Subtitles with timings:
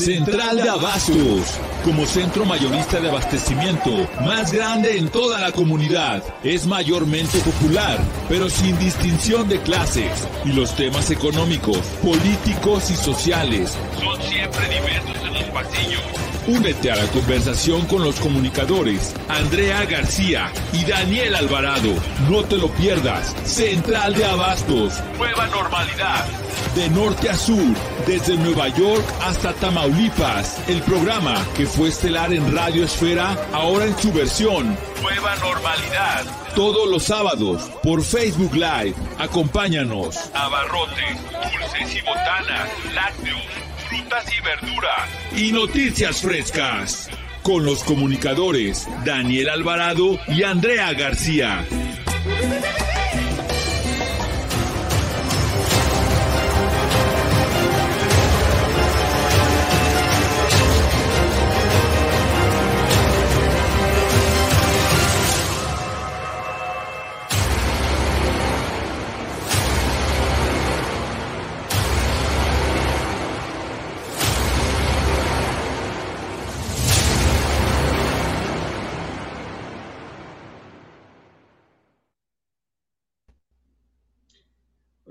[0.00, 6.66] Central de Abastos, como centro mayorista de abastecimiento más grande en toda la comunidad, es
[6.66, 10.10] mayormente popular, pero sin distinción de clases,
[10.46, 16.02] y los temas económicos, políticos y sociales son siempre diversos en los pasillos.
[16.48, 21.94] Únete a la conversación con los comunicadores Andrea García y Daniel Alvarado.
[22.30, 23.36] No te lo pierdas.
[23.44, 24.94] Central de Abastos.
[25.18, 26.39] Nueva normalidad.
[26.74, 27.74] De norte a sur,
[28.06, 30.56] desde Nueva York hasta Tamaulipas.
[30.68, 36.24] El programa que fue estelar en Radio Esfera, ahora en su versión Nueva Normalidad.
[36.54, 38.94] Todos los sábados por Facebook Live.
[39.18, 40.16] Acompáñanos.
[40.32, 43.40] Abarrotes, dulces y botanas, lácteos
[43.88, 47.10] frutas y verduras y noticias frescas.
[47.42, 51.64] Con los comunicadores Daniel Alvarado y Andrea García.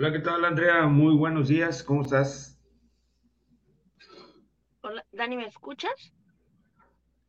[0.09, 0.87] Hola, ¿qué tal, Andrea?
[0.87, 2.59] Muy buenos días, ¿cómo estás?
[4.81, 6.11] Hola, Dani, ¿me escuchas?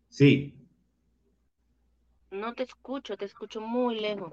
[0.08, 0.54] Sí.
[2.30, 4.32] No te escucho, te escucho muy lejos.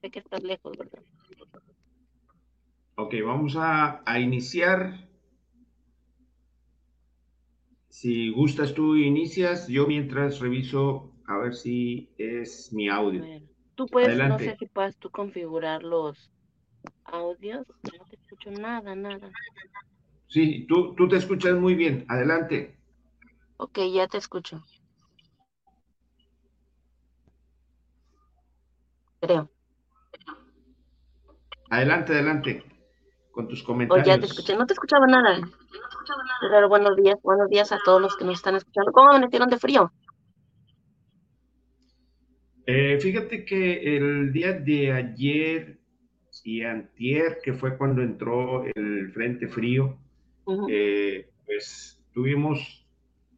[0.00, 1.04] Sé que estás lejos, ¿verdad?
[2.96, 5.08] Ok, vamos a, a iniciar.
[7.88, 13.24] Si gustas tú inicias, yo mientras reviso a ver si es mi audio.
[13.76, 14.46] Tú puedes, Adelante.
[14.46, 16.30] no sé si puedes tú configurar los
[17.12, 17.66] audios.
[17.68, 19.30] No te escucho nada, nada.
[20.28, 22.04] Sí, tú, tú te escuchas muy bien.
[22.08, 22.76] Adelante.
[23.56, 24.64] Ok, ya te escucho.
[29.20, 29.50] Creo.
[31.70, 32.64] Adelante, adelante.
[33.30, 34.06] Con tus comentarios.
[34.06, 34.56] ya te escuché.
[34.56, 35.40] No te escuchaba nada.
[36.50, 38.92] Pero buenos días, buenos días a todos los que nos están escuchando.
[38.92, 39.92] ¿Cómo amanecieron de frío?
[42.66, 45.79] Eh, fíjate que el día de ayer
[46.44, 49.96] y antier, que fue cuando entró el frente frío,
[50.44, 50.66] Ujú.
[50.70, 52.86] eh, pues tuvimos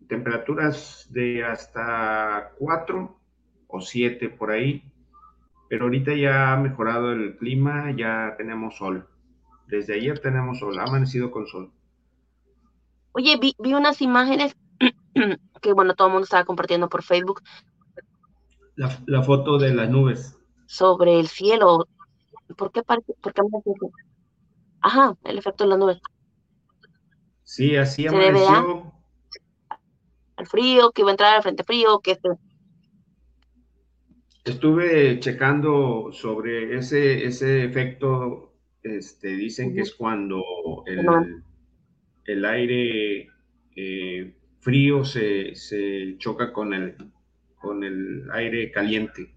[0.09, 3.17] temperaturas de hasta 4
[3.69, 4.83] o 7 por ahí,
[5.69, 9.07] pero ahorita ya ha mejorado el clima, ya tenemos sol.
[9.69, 11.71] Desde ayer tenemos sol, ha amanecido con sol.
[13.13, 14.55] Oye, vi, vi unas imágenes
[15.63, 17.43] que, bueno, todo el mundo estaba compartiendo por Facebook
[18.77, 20.39] La, la foto de las nubes.
[20.67, 21.89] sobre el cielo.
[22.55, 23.15] ¿Por qué parece?
[23.21, 23.87] ¿Por qué amanece así?
[24.81, 25.99] Ajá, el efecto de las nubes.
[27.45, 28.93] Sí, así amaneció.
[30.37, 32.29] Al frío, que iba a entrar al frente frío, que este.
[34.45, 40.43] Estuve checando sobre ese, ese efecto, este, dicen que es cuando
[40.87, 41.45] el,
[42.25, 43.29] el aire
[43.77, 46.97] eh, frío se, se choca con el,
[47.61, 49.33] con el aire caliente.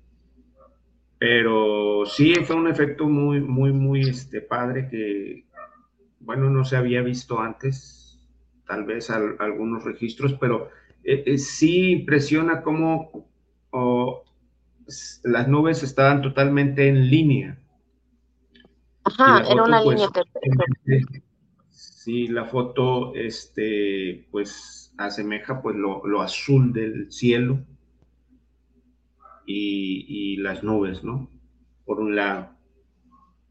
[1.28, 5.48] Pero sí fue un efecto muy, muy, muy este, padre que,
[6.20, 8.20] bueno, no se había visto antes,
[8.68, 10.70] tal vez al- algunos registros, pero
[11.04, 13.28] eh, eh, sí impresiona cómo
[13.72, 14.24] oh,
[15.24, 17.58] las nubes estaban totalmente en línea.
[19.04, 20.66] Ajá, era una foto, línea pues, perfecta.
[21.72, 27.66] Sí, la foto, este, pues, asemeja, pues, lo, lo azul del cielo
[29.46, 31.30] y, y las nubes, ¿no?
[31.86, 32.50] Por un lado,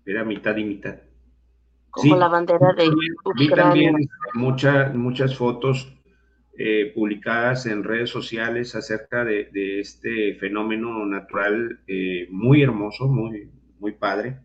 [0.07, 0.97] era mitad y mitad.
[1.91, 2.91] Como Sí, la bandera de
[3.39, 3.97] Vi también
[4.35, 5.93] muchas, muchas fotos
[6.59, 13.51] eh, publicadas en redes sociales acerca de, de este fenómeno natural eh, muy hermoso, muy,
[13.81, 14.39] muy padre,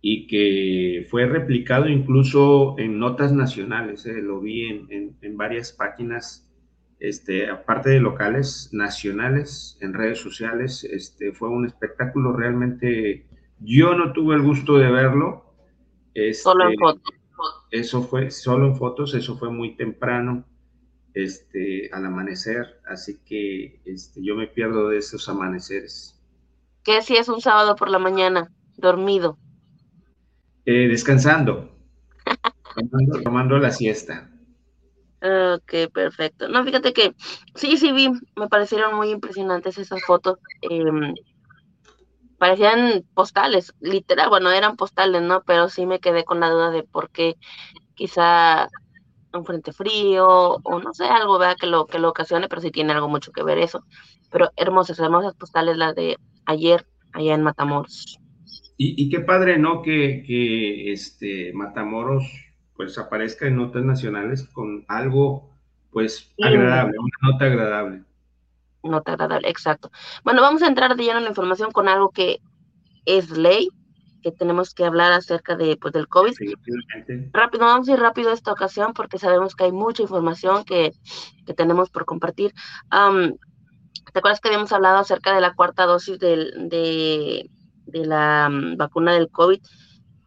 [0.00, 4.04] y que fue replicado incluso en notas nacionales.
[4.06, 6.51] eh, lo vi en, en- en varias páginas,
[7.02, 10.84] este, aparte de locales, nacionales, en redes sociales.
[10.84, 13.26] Este, fue un espectáculo realmente.
[13.58, 15.44] Yo no tuve el gusto de verlo.
[16.42, 17.02] Solo en Este, foto.
[17.70, 20.46] eso fue solo en fotos, eso fue muy temprano,
[21.14, 26.22] este, al amanecer, así que este, yo me pierdo de esos amaneceres.
[26.84, 28.52] ¿Qué si es un sábado por la mañana?
[28.76, 29.38] Dormido.
[30.66, 31.70] Eh, descansando,
[32.74, 34.31] tomando, tomando la siesta.
[35.22, 36.48] Ok, perfecto.
[36.48, 37.14] No, fíjate que
[37.54, 40.38] sí, sí vi, me parecieron muy impresionantes esas fotos.
[40.62, 41.14] em,
[42.38, 45.42] parecían postales, literal, bueno, eran postales, ¿no?
[45.46, 47.36] Pero sí me quedé con la duda de por qué
[47.94, 48.68] quizá
[49.32, 51.56] un frente frío o no sé, algo ¿verdad?
[51.56, 53.84] que lo que lo ocasione, pero sí tiene algo mucho que ver eso.
[54.32, 58.18] Pero hermosas, hermosas postales las de ayer allá en Matamoros.
[58.76, 59.80] Y, qué padre, ¿no?
[59.80, 62.24] Que, que, este Matamoros
[62.84, 65.50] pues aparezca en notas nacionales con algo
[65.92, 68.02] pues agradable, una nota agradable.
[68.82, 69.90] Nota agradable, exacto.
[70.24, 72.40] Bueno, vamos a entrar de lleno en la información con algo que
[73.04, 73.68] es ley,
[74.22, 76.32] que tenemos que hablar acerca de, pues, del COVID.
[77.32, 80.92] Rápido, vamos a ir rápido esta ocasión porque sabemos que hay mucha información que,
[81.46, 82.52] que tenemos por compartir.
[82.90, 89.12] ¿Te acuerdas que habíamos hablado acerca de la cuarta dosis de, de, la mm, vacuna
[89.12, 89.60] del COVID?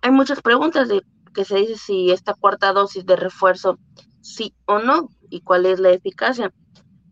[0.01, 1.01] Hay muchas preguntas de
[1.36, 3.78] que se dice si esta cuarta dosis de refuerzo
[4.22, 6.52] sí o no y cuál es la eficacia.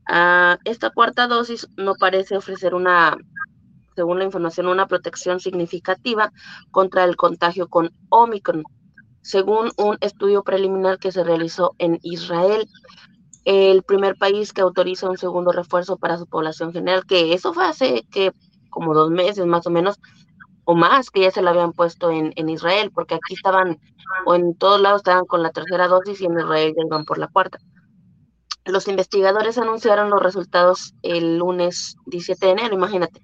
[0.07, 3.17] Ah, esta cuarta dosis no parece ofrecer una
[3.95, 6.31] según la información, una protección significativa
[6.71, 8.63] contra el contagio con Omicron,
[9.21, 12.67] según un estudio preliminar que se realizó en Israel,
[13.45, 17.65] el primer país que autoriza un segundo refuerzo para su población general, que eso fue
[17.65, 18.31] hace que
[18.69, 19.99] como dos meses más o menos,
[20.65, 23.79] o más, que ya se lo habían puesto en, en Israel, porque aquí estaban,
[24.25, 27.17] o en todos lados estaban con la tercera dosis y en Israel ya iban por
[27.17, 27.59] la cuarta.
[28.65, 33.21] Los investigadores anunciaron los resultados el lunes 17 de enero, imagínate,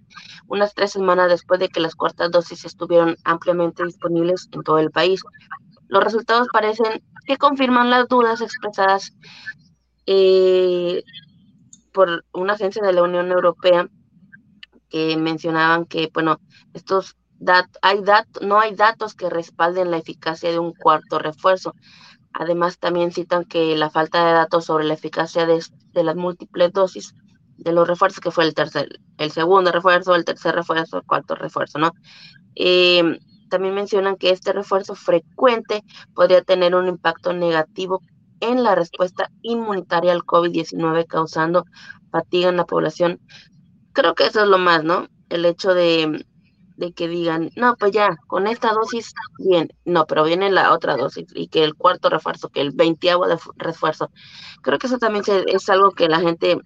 [0.48, 4.92] unas tres semanas después de que las cuartas dosis estuvieron ampliamente disponibles en todo el
[4.92, 5.22] país.
[5.88, 9.14] Los resultados parecen que confirman las dudas expresadas
[10.06, 11.04] eh,
[11.94, 13.88] por una agencia de la Unión Europea
[14.90, 16.40] que mencionaban que, bueno,
[16.74, 17.16] estos
[17.82, 18.02] hay
[18.42, 21.74] no hay datos que respalden la eficacia de un cuarto refuerzo.
[22.34, 25.64] Además, también citan que la falta de datos sobre la eficacia de,
[26.04, 27.16] las múltiples dosis
[27.58, 31.36] de los refuerzos, que fue el tercer, el segundo refuerzo, el tercer refuerzo, el cuarto
[31.36, 31.92] refuerzo, ¿no?
[32.56, 33.20] Eh,
[33.50, 35.84] también mencionan que este refuerzo frecuente
[36.14, 38.02] podría tener un impacto negativo
[38.40, 41.66] en la respuesta inmunitaria al COVID-19, causando
[42.12, 43.20] fatiga en la población.
[43.92, 45.08] Creo que eso es lo más, ¿no?
[45.30, 46.26] El hecho de,
[46.80, 50.96] de que digan, no, pues ya, con esta dosis, bien, no, pero viene la otra
[50.96, 54.12] dosis y que el cuarto refuerzo, que el veintiavo de refuerzo.
[54.62, 56.58] Creo que eso también es algo que la gente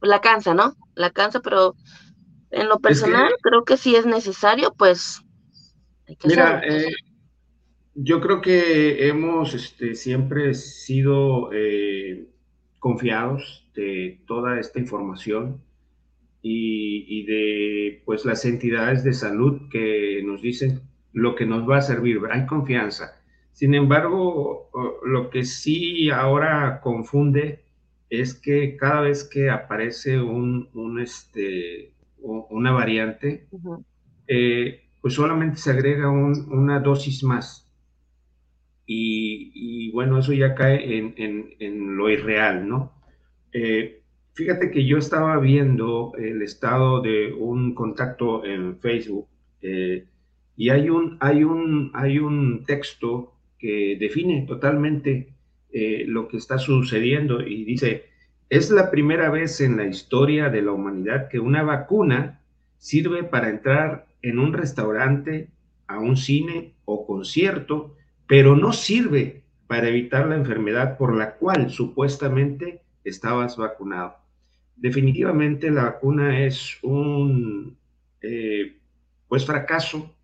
[0.00, 0.74] la cansa, ¿no?
[0.94, 1.74] La cansa, pero
[2.50, 5.20] en lo personal creo que si es necesario, pues...
[6.24, 6.90] mira, eh,
[7.94, 12.30] yo creo que hemos este, siempre sido eh,
[12.78, 15.60] confiados de toda esta información
[16.48, 20.80] y, de pues las entidades de salud que nos dicen
[21.12, 22.20] lo que nos va a servir.
[22.30, 23.20] Hay confianza.
[23.52, 24.70] Sin embargo,
[25.04, 27.64] lo que sí ahora confunde
[28.10, 33.48] es que cada vez que aparece un, este, una variante,
[34.28, 37.68] eh, pues solamente se agrega una dosis más.
[38.88, 42.92] Y, bueno, eso ya cae en, lo irreal, ¿no?
[43.52, 44.02] Eh,
[44.36, 49.26] Fíjate que yo estaba viendo el estado de un contacto en Facebook
[49.62, 50.04] eh,
[50.54, 55.32] y hay un, hay, un, hay un texto que define totalmente
[55.72, 58.10] eh, lo que está sucediendo y dice,
[58.50, 62.42] es la primera vez en la historia de la humanidad que una vacuna
[62.76, 65.48] sirve para entrar en un restaurante,
[65.86, 67.96] a un cine o concierto,
[68.26, 74.25] pero no sirve para evitar la enfermedad por la cual supuestamente estabas vacunado
[74.76, 77.76] definitivamente la vacuna es un
[78.20, 78.76] eh,
[79.28, 80.14] pues fracaso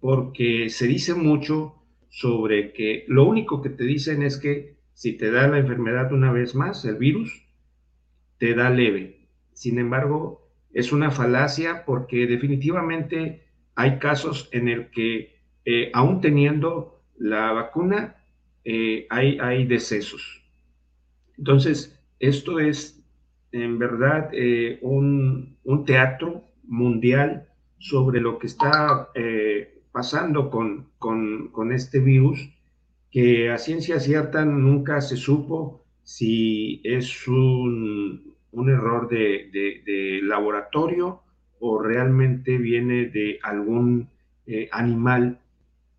[0.00, 1.74] porque se dice mucho
[2.08, 6.32] sobre que lo único que te dicen es que si te da la enfermedad una
[6.32, 7.46] vez más, el virus,
[8.38, 9.28] te da leve.
[9.52, 13.44] Sin embargo, es una falacia porque definitivamente
[13.74, 18.16] hay casos en el que eh, aún teniendo la vacuna,
[18.64, 20.42] eh, hay, hay decesos.
[21.36, 22.97] Entonces, esto es
[23.62, 27.48] en verdad eh, un, teatro mundial
[27.78, 32.50] sobre lo que está eh, pasando con, con, este virus,
[33.10, 41.20] que a ciencia cierta nunca se supo si es un, un error de, laboratorio
[41.60, 44.08] o realmente viene de algún
[44.46, 45.40] eh, animal,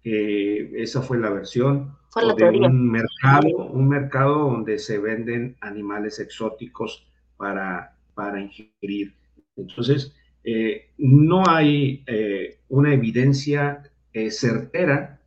[0.01, 6.19] que esa fue la versión, o de un mercado, un mercado donde se venden animales
[6.19, 7.08] exóticos
[7.39, 9.15] para, para ingerir.
[9.55, 15.21] Entonces, eh, no hay eh, una evidencia eh, certera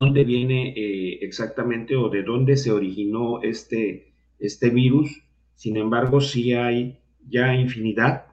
[0.00, 0.74] dónde viene
[1.20, 5.22] exactamente o de dónde se originó este, este virus.
[5.54, 8.26] Sin embargo, sí hay ya infinidad,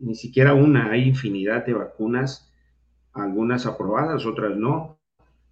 [0.00, 2.52] ni siquiera una, hay infinidad de vacunas,
[3.14, 4.98] algunas aprobadas, otras no,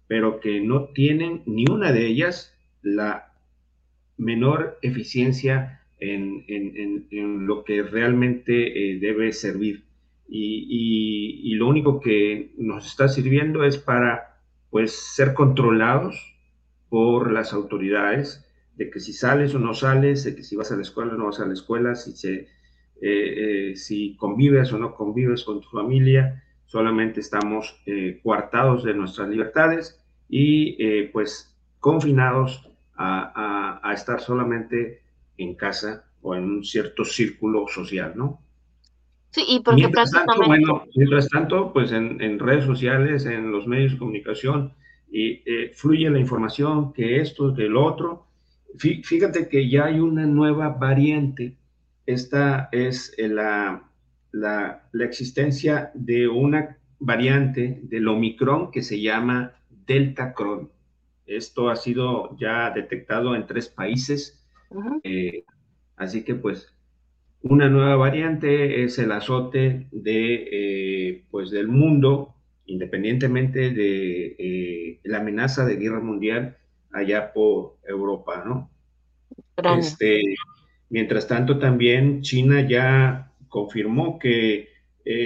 [0.07, 3.33] pero que no tienen ni una de ellas la
[4.17, 9.83] menor eficiencia en, lo que realmente eh, debe servir.
[10.27, 14.39] Y, lo único que nos está sirviendo es para
[14.71, 16.35] pues ser controlados
[16.89, 18.43] por las autoridades
[18.75, 21.17] de que si sales o no sales, de que si vas a la escuela o
[21.17, 22.47] no vas a la escuela, si, se, eh,
[23.01, 27.79] eh, si convives o no convives con tu familia, solamente estamos
[28.23, 32.67] coartados de nuestras libertades y pues confinados
[32.97, 35.02] a, estar solamente
[35.37, 38.41] en casa o en un cierto círculo social, ¿no?
[39.31, 43.93] Sí, y porque mientras tanto, bueno, mientras tanto, pues en, redes sociales, en los medios
[43.93, 44.73] de comunicación,
[45.11, 48.27] y, eh, fluye la información que esto, que el otro.
[48.77, 51.57] Fíjate que ya hay una nueva variante.
[52.05, 53.89] Esta es la,
[54.31, 59.53] la, la existencia de una variante del Omicron que se llama
[59.85, 60.69] Delta Cron.
[61.25, 64.42] Esto ha sido ya detectado en tres países.
[65.03, 65.43] Eh,
[65.95, 66.73] así que pues
[67.41, 75.17] una nueva variante es el azote de, eh, pues, del mundo, independientemente de eh, la
[75.17, 76.57] amenaza de guerra mundial
[76.93, 78.69] allá por Europa, ¿no?
[79.77, 80.21] Este,
[80.89, 84.69] mientras tanto, también China ya confirmó que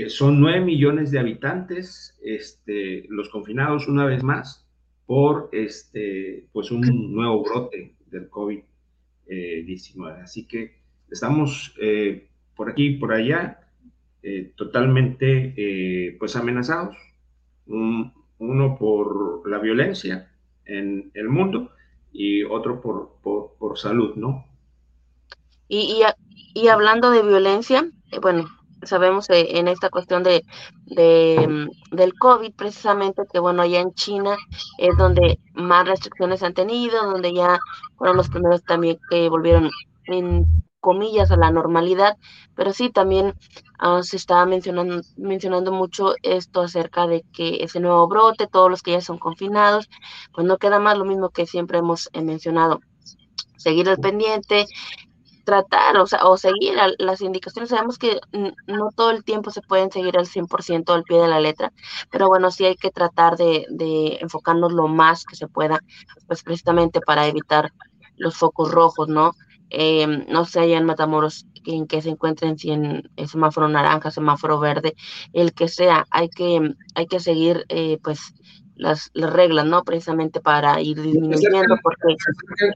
[0.07, 4.67] son nueve millones de habitantes este, los confinados una vez más
[5.05, 8.27] por este, pues un nuevo brote del
[9.27, 10.23] COVID-19.
[10.23, 10.75] Así que
[11.09, 13.59] estamos eh, por aquí y por allá
[14.23, 16.97] eh, totalmente eh, pues amenazados.
[17.67, 20.31] uno por la violencia
[20.65, 21.71] en el mundo
[22.11, 24.45] y otro por, por, salud, ¿no?
[25.67, 27.91] Y, y, y hablando de violencia,
[28.21, 28.47] bueno,
[28.83, 30.43] sabemos eh, en esta cuestión de,
[30.87, 34.37] mm, del COVID, precisamente que bueno, allá en China
[34.77, 37.59] es donde más restricciones han tenido, donde ya
[37.97, 39.69] fueron los primeros también que volvieron
[40.05, 40.45] en
[40.79, 42.17] comillas a la normalidad,
[42.55, 43.33] pero sí también
[43.79, 48.81] ah, se estaba mencionando, mencionando mucho esto acerca de que ese nuevo brote, todos los
[48.81, 49.89] que ya son confinados,
[50.33, 52.79] pues no queda más lo mismo que siempre hemos eh, mencionado,
[53.57, 54.65] seguir al pendiente,
[55.47, 57.69] tratar o, sea, o seguir las indicaciones.
[57.69, 58.19] Sabemos que
[58.67, 61.71] no todo el tiempo se pueden seguir al 100% al pie de la letra,
[62.11, 65.79] pero bueno, sí hay que tratar de, enfocarnos lo más que se pueda,
[66.27, 67.71] pues precisamente para evitar
[68.17, 69.31] los focos rojos, ¿no?
[69.69, 74.11] Em, no sé allá en Matamoros en que se encuentren, si en el semáforo naranja,
[74.11, 74.95] semáforo verde,
[75.31, 78.33] el que sea, hay que, hay que seguir eh, pues
[78.75, 79.83] las, las reglas, ¿no?
[79.83, 82.17] Precisamente para ir disminuyendo, porque...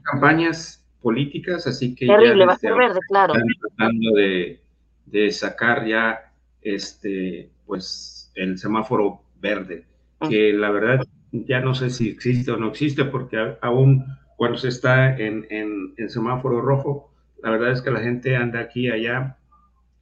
[0.04, 3.34] campañas políticas, así que Terrible, va a ser verde, claro.
[3.34, 4.60] Están tratando de,
[5.06, 6.32] de, sacar ya
[6.62, 9.84] este, pues, el semáforo verde,
[10.20, 10.28] ah.
[10.28, 14.04] que la verdad ya no sé si existe o no existe, porque aún
[14.36, 18.86] cuando se está en, en, semáforo rojo, la verdad es que la gente anda aquí
[18.86, 19.36] y allá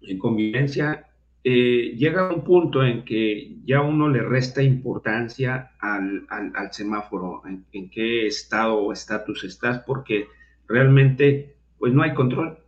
[0.02, 1.06] en convivencia.
[1.42, 7.64] Eh, llega un punto en que ya uno le resta importancia al, al, semáforo, en,
[7.72, 10.26] en, qué estado o estatus estás, porque
[10.70, 12.58] realmente pues no hay control.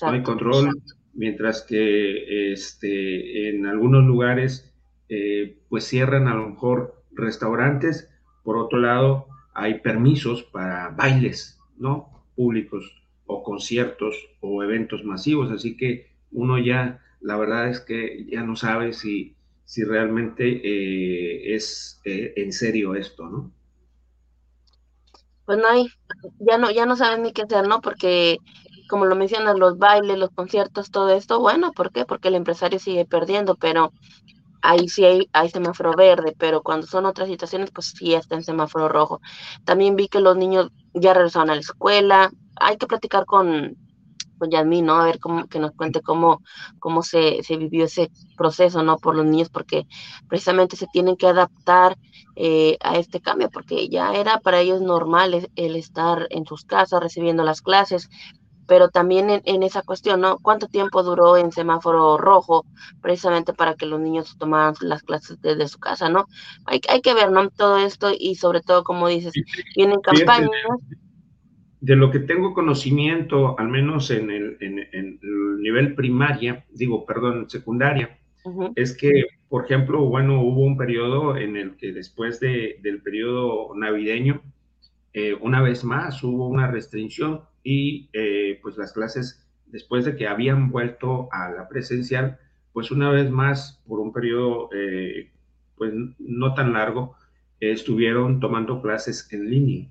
[0.00, 0.70] no hay control,
[1.12, 4.72] mientras que este, en algunos lugares
[5.08, 8.08] eh, pues cierran a lo mejor restaurantes,
[8.42, 12.24] por otro lado hay permisos para bailes, ¿no?
[12.34, 18.42] Públicos o conciertos o eventos masivos, así que uno ya, la verdad es que ya
[18.42, 23.52] no sabe si, si realmente eh, es eh, en serio esto, ¿no?
[25.46, 25.88] Pues no hay,
[26.40, 27.80] ya no, ya no saben ni qué hacer, ¿no?
[27.80, 28.38] Porque,
[28.88, 32.04] como lo mencionas, los bailes, los conciertos, todo esto, bueno, ¿por qué?
[32.04, 33.92] Porque el empresario sigue perdiendo, pero
[34.62, 38.44] ahí sí hay, hay semáforo verde, pero cuando son otras situaciones, pues sí está en
[38.44, 39.20] semáforo rojo.
[39.64, 43.76] También vi que los niños ya regresaron a la escuela, hay que platicar con,
[44.42, 44.96] con Yasmín, ¿no?
[44.96, 46.42] A ver cómo, que nos cuente cómo,
[46.80, 48.96] cómo se, se vivió ese proceso, ¿no?
[48.96, 49.86] Por los niños, porque
[50.28, 51.96] precisamente se tienen que adaptar
[52.34, 57.00] eh, a este cambio, porque ya era para ellos normal el, estar en sus casas
[57.00, 58.10] recibiendo las clases,
[58.66, 60.38] pero también en, esa cuestión, ¿no?
[60.38, 62.66] ¿Cuánto tiempo duró en semáforo rojo
[63.00, 66.26] precisamente para que los niños tomaran las clases desde su casa, ¿no?
[66.64, 67.48] Hay, hay que ver, ¿no?
[67.50, 69.34] Todo esto y sobre todo, como dices,
[69.76, 70.50] vienen campañas.
[71.82, 75.18] De lo que tengo conocimiento, al menos en el, en el
[75.58, 78.20] nivel primaria, digo, perdón, secundaria,
[78.76, 83.74] es que, por ejemplo, bueno, hubo un periodo en el que después de, del periodo
[83.74, 84.42] navideño,
[85.12, 90.28] eh, una vez más hubo una restricción y eh, pues las clases, después de que
[90.28, 92.38] habían vuelto a la presencial,
[92.72, 95.32] pues una vez más, por un periodo eh,
[95.76, 97.16] pues no tan largo,
[97.58, 99.88] estuvieron tomando clases en línea.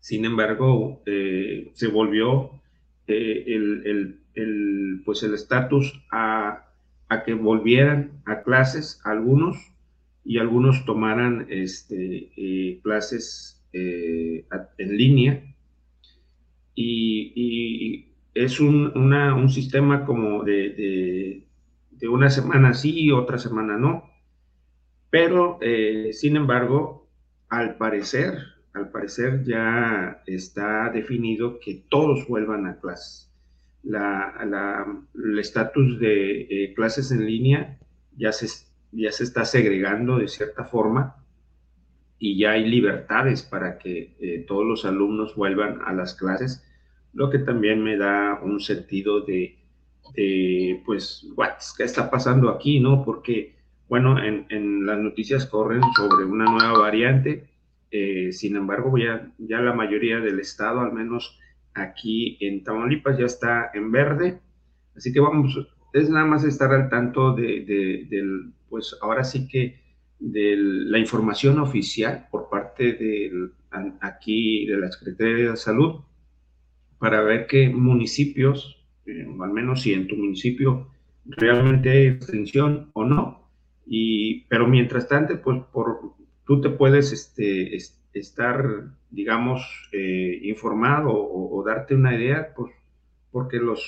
[0.00, 2.50] Sin embargo, eh, se volvió
[3.06, 6.66] eh, el, pues el estatus a,
[7.26, 9.56] que volvieran a clases algunos
[10.24, 15.44] y algunos tomaran este, eh, clases en línea.
[16.74, 21.44] Y, es un, un, sistema como de,
[21.90, 24.08] de, una semana sí y otra semana no.
[25.10, 25.58] Pero,
[26.12, 27.08] sin embargo,
[27.48, 28.38] al parecer,
[28.72, 33.30] al parecer ya está definido que todos vuelvan a clases.
[33.84, 37.78] el estatus de eh, clases en línea
[38.16, 38.46] ya se,
[38.92, 41.16] ya se está segregando de cierta forma
[42.18, 46.62] y ya hay libertades para que eh, todos los alumnos vuelvan a las clases,
[47.14, 49.56] lo que también me da un sentido de,
[50.84, 51.26] pues,
[51.78, 52.78] ¿qué está pasando aquí?
[52.78, 53.04] ¿no?
[53.06, 53.56] Porque,
[53.88, 57.49] bueno, en, en las noticias corren sobre una nueva variante
[57.90, 61.38] eh, sin embargo, ya, ya la mayoría del estado, al menos
[61.74, 64.40] aquí en Tamaulipas, ya está en verde.
[64.96, 65.58] Así que vamos,
[65.92, 69.80] es nada más estar al tanto de, del, pues ahora sí que
[70.18, 73.50] de la información oficial por parte de
[74.00, 76.02] aquí de la Secretaría de Salud
[76.98, 80.88] para ver qué municipios, eh, al menos si en tu municipio
[81.24, 83.48] realmente hay extensión o no.
[83.86, 86.14] Y, pero mientras tanto, pues por,
[86.50, 87.76] tú te puedes este,
[88.12, 92.72] estar, digamos, eh, informado o, darte una idea, pues,
[93.30, 93.80] porque los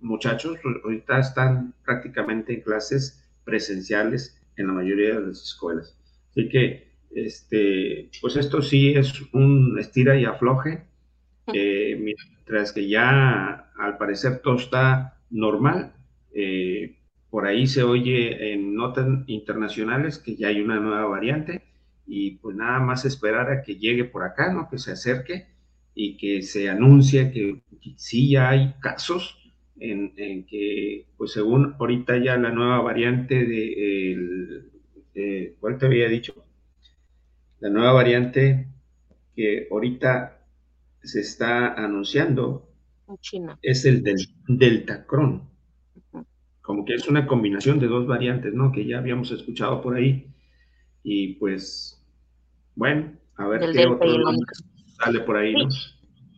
[0.00, 5.96] muchachos ahorita están prácticamente en clases presenciales en la mayoría de las escuelas.
[6.32, 10.88] Así que, este, pues esto sí es un estira y afloje,
[11.54, 15.92] eh, mientras que ya al parecer todo está normal.
[16.34, 16.96] Eh,
[17.30, 21.68] por ahí se oye en notas internacionales que ya hay una nueva variante
[22.08, 24.68] y pues nada más esperar a que llegue por acá, ¿no?
[24.70, 25.46] Que se acerque
[25.94, 27.62] y que se anuncie que,
[27.96, 29.36] sí ya hay casos
[29.78, 34.64] en, que, pues según ahorita ya la nueva variante de,
[35.60, 36.34] ¿cuál te había dicho?
[37.60, 38.68] La nueva variante
[39.36, 40.46] que ahorita
[41.02, 42.70] se está anunciando
[43.60, 44.16] es el del
[44.48, 45.46] Deltacron.
[46.62, 48.72] Como que es una combinación de dos variantes, ¿no?
[48.72, 50.34] Que ya habíamos escuchado por ahí.
[51.02, 51.97] Y pues
[52.78, 54.08] bueno, a ver qué otro
[55.02, 55.68] sale por ahí, ¿no?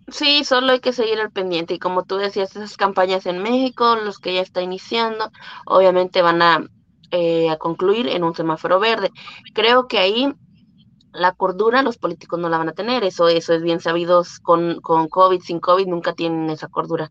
[0.09, 1.74] Sí, solo hay que seguir el pendiente.
[1.74, 5.31] Y como tú decías, esas campañas en México, los que ya está iniciando,
[5.66, 6.66] obviamente van a,
[7.11, 9.11] eh, a concluir en un semáforo verde.
[9.55, 10.35] Creo que ahí
[11.12, 14.81] la cordura los políticos no la van a tener, eso, eso es bien sabido con,
[14.81, 17.11] con COVID, sin COVID, nunca tienen esa cordura.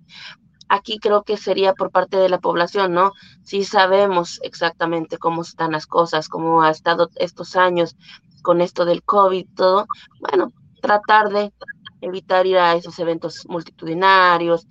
[0.68, 3.14] Aquí creo que sería por parte de la población, ¿no?
[3.44, 7.96] Si sabemos exactamente cómo están las cosas, cómo ha estado estos años,
[8.42, 9.86] con esto del COVID, todo,
[10.20, 11.54] bueno, tratar de
[12.02, 14.68] evitar ir a esos eventos multitudinarios.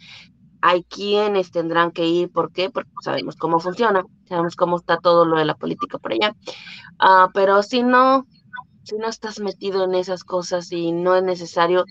[0.61, 2.71] Hay quienes tendrán que ir, ¿por qué?
[2.71, 6.35] Porque sabemos cómo funciona, sabemos cómo está todo lo de la política por allá.
[6.99, 8.27] Ah, pero si no,
[8.83, 11.85] si no estás metido en esas cosas y no es necesario,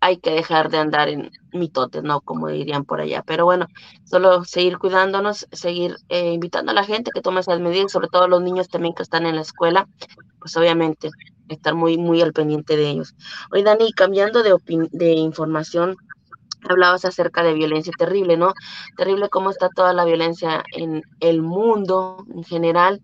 [0.00, 2.20] hay que dejar de andar en mitotes, ¿no?
[2.20, 3.22] Como dirían por allá.
[3.26, 3.66] Pero bueno,
[4.04, 8.28] solo seguir cuidándonos, seguir eh, invitando a la gente que tome esas medidas, sobre todo
[8.28, 9.88] los niños también que están en la escuela,
[10.40, 11.10] pues obviamente
[11.48, 13.14] estar muy, muy al pendiente de ellos.
[13.50, 14.54] Hoy, Dani, cambiando de,
[14.92, 15.96] de información,
[16.68, 18.52] hablabas acerca de violencia terrible, ¿no?
[18.96, 23.02] Terrible cómo está toda la violencia en el mundo en general.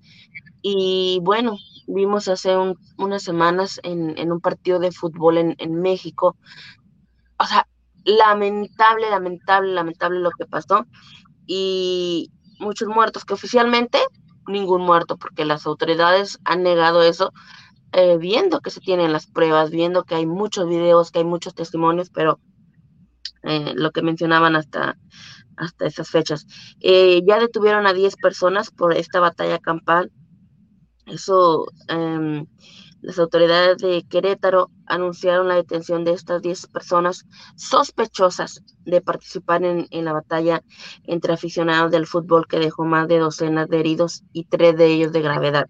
[0.61, 2.57] Y bueno, vimos hace
[2.99, 6.37] unas semanas en, en, un partido de fútbol en, en México
[7.39, 7.67] o sea,
[8.05, 10.87] lamentable, lamentable, lamentable lo que pasó.
[11.47, 13.99] Y muchos muertos, que oficialmente
[14.47, 17.33] ningún muerto, porque las autoridades han negado eso,
[17.93, 21.55] eh, viendo que se tienen las pruebas, viendo que hay muchos videos, que hay muchos
[21.55, 22.41] testimonios, pero
[23.43, 24.97] eh, lo que mencionaban hasta,
[25.57, 26.47] hasta esas fechas.
[26.81, 30.11] Eh, ya detuvieron a 10 personas por esta batalla campal.
[31.07, 32.47] Eso em,
[33.05, 40.05] las autoridades de Querétaro anunciaron la detención de estas 10 personas sospechosas de participar en,
[40.05, 40.63] la batalla
[41.05, 45.13] entre aficionados del fútbol que dejó más de docenas de heridos y tres de ellos
[45.13, 45.67] de gravedad.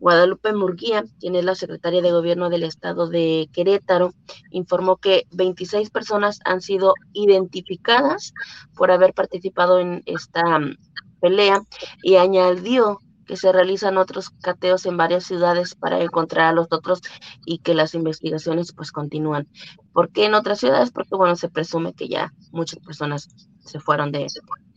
[0.00, 4.12] Guadalupe Murguía, quien es la secretaria de gobierno del estado de Querétaro,
[4.50, 8.34] informó que 26 personas han sido identificadas
[8.74, 10.76] por haber participado en esta mm,
[11.20, 11.62] pelea
[12.02, 17.00] y añadió que se realizan otros cateos en varias ciudades para encontrar a los otros
[17.44, 19.48] y que las investigaciones pues continúan.
[19.92, 20.90] ¿Por qué en otras ciudades?
[20.90, 23.28] Porque bueno, se presume que ya muchas personas
[23.64, 24.26] se fueron de,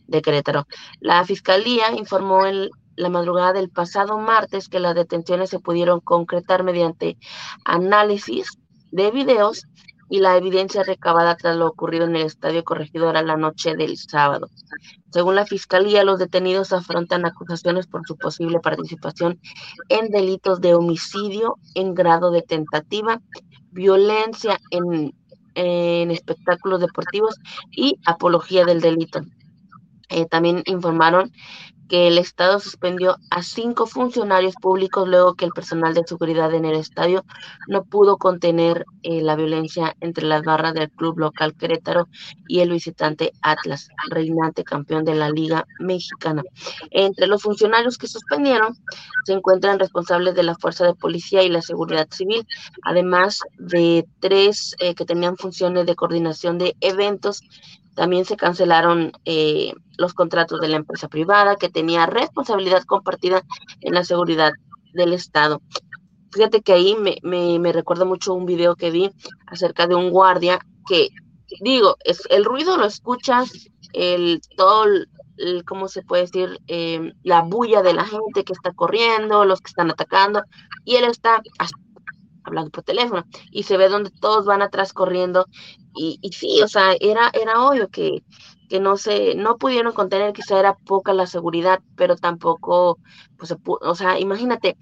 [0.06, 0.66] de Querétaro.
[1.00, 6.64] La fiscalía informó en la madrugada del pasado martes que las detenciones se pudieron concretar
[6.64, 7.16] mediante
[7.64, 8.58] análisis
[8.90, 9.66] de videos
[10.10, 14.48] y la evidencia recabada tras lo ocurrido en el Estadio Corregidora la noche del sábado.
[15.12, 19.40] Según la Fiscalía, los detenidos afrontan acusaciones por su posible participación
[19.88, 23.20] en delitos de homicidio en grado de tentativa,
[23.70, 25.14] violencia en,
[25.54, 27.36] espectáculos deportivos
[27.70, 29.20] y apología del delito.
[30.08, 31.30] Eh, también informaron
[31.90, 36.64] que el Estado suspendió a cinco funcionarios públicos luego que el personal de seguridad en
[36.64, 37.24] el estadio
[37.66, 42.08] no pudo contener eh, la violencia entre las barras del club local Querétaro
[42.46, 46.44] y el visitante Atlas, reinante campeón de la Liga Mexicana.
[46.92, 48.76] Entre los funcionarios que suspendieron
[49.24, 52.46] se encuentran responsables de la Fuerza de Policía y la Seguridad Civil,
[52.84, 57.42] además de tres eh, que tenían funciones de coordinación de eventos
[58.00, 63.42] también se cancelaron eh, los contratos de la empresa privada que tenía responsabilidad compartida
[63.82, 64.52] en la seguridad
[64.94, 65.60] del Estado.
[66.32, 67.18] Fíjate que ahí me,
[67.58, 69.10] me, recuerda mucho un video que vi
[69.46, 71.10] acerca de un guardia que,
[71.60, 73.52] digo, es, el ruido lo escuchas,
[73.92, 74.86] el, todo,
[75.36, 76.58] el, ¿cómo se puede decir?
[76.68, 80.42] Em, la bulla de la gente que está corriendo, los que están atacando,
[80.86, 81.42] y él está
[82.44, 85.46] hablando por teléfono y se ve donde todos van atrás corriendo
[85.94, 88.22] y, y sí, o sea, era, era obvio que,
[88.68, 92.98] que no se, no pudieron contener, quizá era poca la seguridad, pero tampoco,
[93.36, 94.76] pues, o sea, imagínate,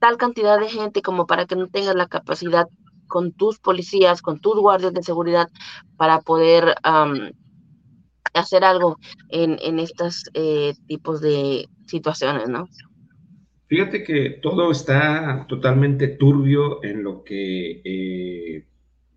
[0.00, 2.66] tal cantidad de gente como para que no tengas la capacidad
[3.06, 5.48] con tus policías, con tus guardias de seguridad
[5.96, 6.74] para poder
[8.34, 12.68] hacer algo en, en estos eh, tipos de situaciones, ¿no?
[13.72, 18.66] Fíjate que todo está totalmente turbio en lo que eh,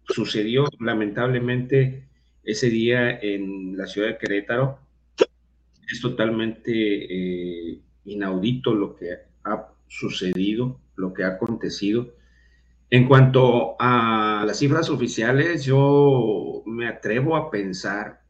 [0.07, 2.07] sucedió lamentablemente
[2.41, 4.79] ese día en la ciudad de Querétaro.
[5.91, 9.09] Es totalmente eh, inaudito lo que
[9.43, 12.13] ha sucedido, lo que ha acontecido.
[12.89, 18.21] En cuanto a las cifras oficiales, yo me atrevo a pensar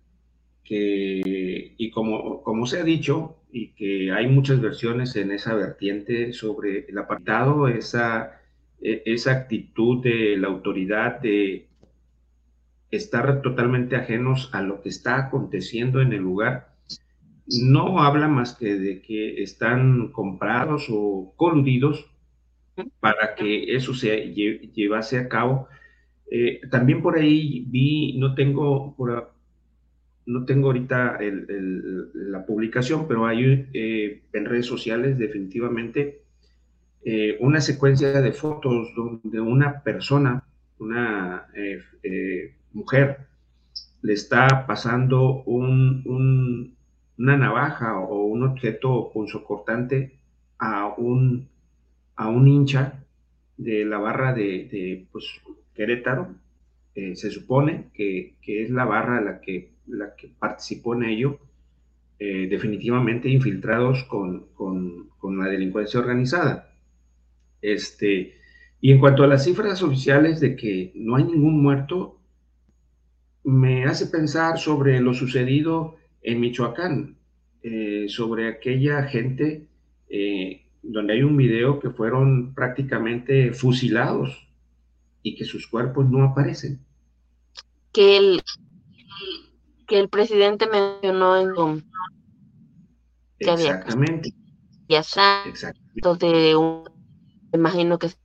[0.63, 6.33] que, y como, como se ha dicho, y que hay muchas versiones en esa vertiente
[6.33, 8.41] sobre el apartado, esa,
[8.81, 11.69] e, esa actitud de la autoridad de
[12.91, 16.75] estar totalmente ajenos a lo que está aconteciendo en el lugar,
[17.47, 22.11] no habla más que de que están comprados o coludidos
[22.99, 25.69] para que eso se llevase a cabo.
[26.29, 29.34] Eh, también por ahí vi, no tengo por,
[30.25, 31.19] no tengo ahorita
[32.13, 36.21] la publicación, pero hay eh, en redes sociales definitivamente
[37.03, 40.43] eh, una secuencia de fotos donde una persona,
[40.79, 43.19] una eh, mujer,
[44.01, 46.75] le está pasando un,
[47.17, 50.17] una navaja o un objeto punzocortante
[50.57, 51.47] a un,
[52.15, 53.03] a un hincha
[53.57, 55.25] de la barra de, de pues,
[55.75, 56.29] Querétaro.
[56.93, 61.39] se supone que, que es la barra la que la que participó en ello,
[62.19, 64.47] eh, definitivamente infiltrados con,
[65.37, 66.71] la delincuencia organizada.
[67.61, 68.35] Este,
[68.79, 72.19] y en cuanto a las cifras oficiales de que no hay ningún muerto,
[73.43, 77.17] me hace pensar sobre lo sucedido en Michoacán,
[77.63, 79.67] eh, sobre aquella gente
[80.09, 84.47] eh, donde hay un video que fueron prácticamente fusilados
[85.23, 86.79] y que sus cuerpos no aparecen.
[87.91, 88.41] Que el,
[89.85, 91.81] que el presidente mencionó en Zoom.
[93.39, 94.33] Exactamente.
[94.87, 95.03] Ya
[96.19, 96.83] de un,
[97.53, 98.19] imagino que es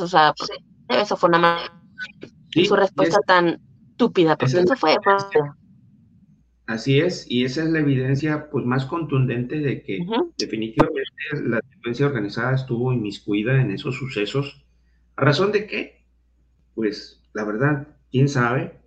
[0.00, 0.50] o sea, pues,
[0.88, 1.58] eso fue una
[2.54, 4.96] y su respuesta tan estúpida, porque eso fue,
[6.66, 9.98] Así es, y esa es la evidencia pues más contundente de que
[10.38, 11.02] definitivamente
[11.42, 14.64] la delincuencia organizada estuvo inmiscuida en esos sucesos.
[15.16, 16.06] ¿A razón de qué?
[16.74, 18.80] Pues la verdad, quién sabe,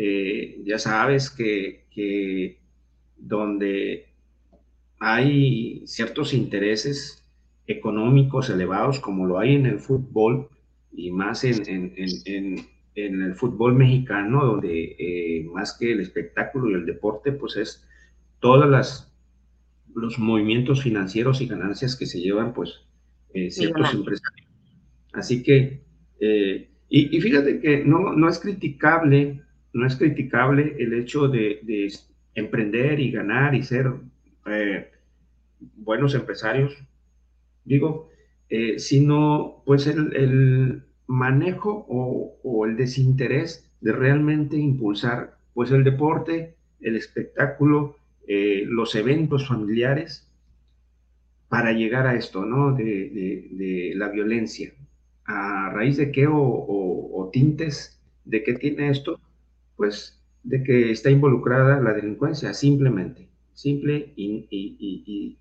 [0.00, 2.60] eh, ya sabes que,
[3.16, 4.06] donde
[5.00, 7.28] hay ciertos intereses
[7.66, 10.48] económicos elevados, como lo hay en el fútbol,
[10.92, 11.92] y más en,
[12.94, 17.84] el fútbol mexicano, donde eh, más que el espectáculo y el deporte, pues es
[18.38, 19.04] todas las
[19.94, 22.82] los movimientos financieros y ganancias que se llevan, pues,
[23.34, 24.48] eh, ciertos empresarios.
[25.12, 25.82] Así que,
[26.20, 29.42] y, y, fíjate que no, no es criticable
[29.78, 31.60] no es criticable el hecho de,
[32.34, 33.92] emprender y ganar y ser
[34.46, 34.90] eh,
[35.76, 36.76] buenos empresarios,
[37.64, 38.10] digo,
[38.48, 46.96] eh, sino pues el, manejo o, el desinterés de realmente impulsar pues el deporte, el
[46.96, 50.28] espectáculo, eh, los eventos familiares
[51.48, 52.74] para llegar a esto, ¿no?
[52.74, 54.72] De, la violencia.
[55.24, 59.18] ¿A raíz de qué o tintes ¿De qué tiene esto?
[59.78, 65.38] Pues de que está involucrada la delincuencia, simplemente, simple y, y,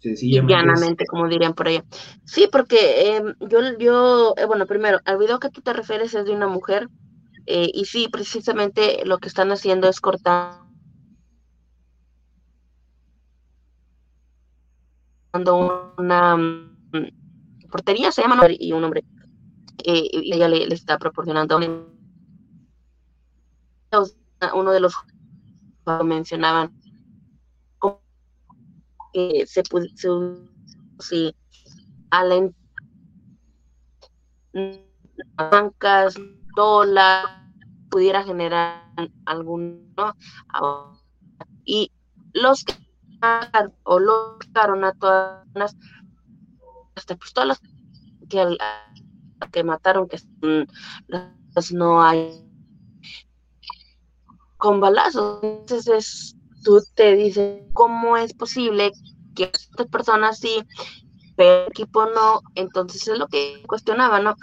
[0.00, 0.52] sencillamente.
[0.52, 1.84] llanamente, como dirían por allá.
[2.24, 6.26] Sí, porque em, yo, yo eh, bueno, primero, al video que tú te refieres es
[6.26, 6.88] de una mujer,
[7.46, 10.62] eh, y sí, precisamente lo que están haciendo es cortar
[15.98, 19.04] una mm, portería, se llama, y un hombre,
[19.84, 21.56] eh, y ella le, está proporcionando
[24.54, 24.94] uno de los
[26.04, 26.72] mencionaban.
[29.12, 29.62] Que se,
[29.94, 30.08] se
[30.98, 31.36] si
[32.10, 32.50] a la
[35.36, 36.16] bancas
[36.56, 37.44] dólar
[37.90, 38.90] pudiera generar
[39.24, 39.94] algún
[41.64, 41.92] y
[42.32, 42.74] los que
[43.84, 44.38] o lo
[44.84, 45.76] a todas las
[46.94, 47.60] hasta pistolas
[48.28, 48.56] que,
[49.52, 50.18] que mataron que
[51.72, 52.43] no hay
[54.64, 58.92] con balazos entonces tú te dices cómo es posible
[59.36, 60.62] que estas personas sí
[61.36, 64.34] pero el equipo no entonces es lo que cuestionaba no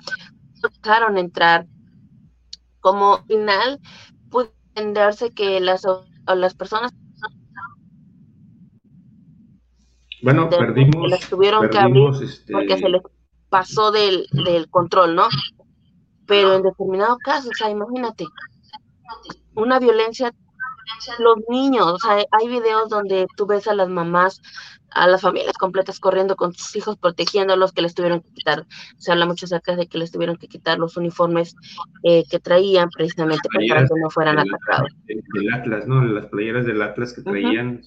[0.84, 1.66] dejaron entrar
[2.82, 3.80] como final
[4.30, 5.88] puede entenderse que las
[6.28, 6.94] las personas
[10.22, 11.10] Bueno, perdimos.
[11.10, 12.12] las tuvieron que abrir
[12.52, 13.02] porque se les
[13.50, 15.24] pasó del, del control, ¿no?
[16.28, 18.28] Pero en determinado caso, o sea, imagínate,
[19.56, 20.34] una violencia,
[21.20, 24.42] los niños, o sea, hay videos donde tú ves a las mamás,
[24.92, 28.66] a las familias completas corriendo con sus hijos, protegiéndolos, que les tuvieron que quitar,
[28.98, 31.56] se habla mucho acerca de que les tuvieron que quitar los uniformes
[32.04, 34.92] eh, que traían precisamente para que no fueran atacados.
[35.06, 36.04] Del Atlas, ¿no?
[36.04, 37.82] Las playeras del Atlas que traían,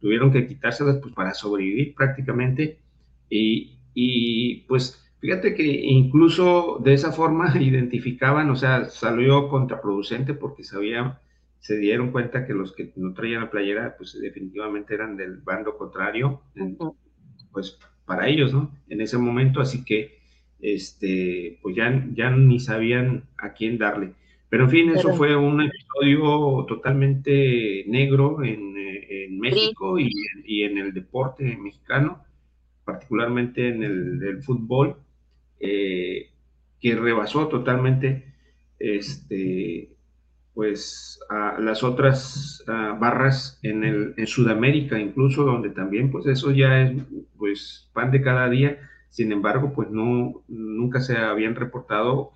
[0.00, 2.78] tuvieron que quitárselas pues, para sobrevivir prácticamente.
[3.28, 10.64] Y, y, pues fíjate que incluso de esa forma identificaban, o sea, salió contraproducente porque
[10.64, 11.18] sabían,
[11.60, 15.76] se dieron cuenta que los que no traían la playera, pues definitivamente eran del bando
[15.76, 16.42] contrario,
[17.52, 18.72] pues para ellos, ¿no?
[18.88, 20.18] En ese momento, así que,
[20.60, 24.14] este, pues ya, ya ni sabían a quién darle.
[24.48, 28.68] Pero en fin, eso fue un episodio totalmente negro en,
[29.38, 30.10] México y,
[30.64, 32.24] en el deporte mexicano,
[32.84, 34.96] particularmente en el, fútbol,
[35.60, 36.30] eh,
[36.80, 38.34] que rebasó totalmente
[38.78, 39.90] este,
[40.54, 46.82] pues, a las otras barras en, el, en Sudamérica, incluso donde también, pues eso ya
[46.82, 47.02] es
[47.36, 48.78] pues pan de cada día.
[49.10, 52.32] Sin embargo, pues no, nunca se habían reportado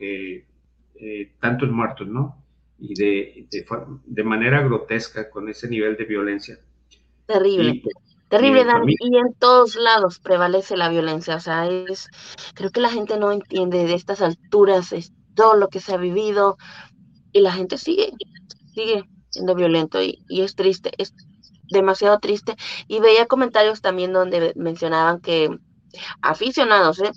[1.05, 2.37] eh, tantos muertos, ¿no?
[2.79, 3.49] Y de,
[4.07, 6.61] de, manera grotesca con ese nivel de violencia.
[7.27, 7.83] Terrible.
[8.33, 12.09] Terrible, Dani, y en todos lados prevalece la violencia, o sea, es,
[12.55, 15.99] creo que la gente no entiende de estas alturas es todo lo que se ha
[15.99, 16.57] vivido
[17.33, 18.13] y la gente sigue,
[18.75, 21.15] sigue siendo violento y, y es triste, es
[21.71, 22.57] demasiado triste.
[22.89, 25.51] Y veía comentarios también donde mencionaban que
[26.23, 27.13] aficionados, ¿eh?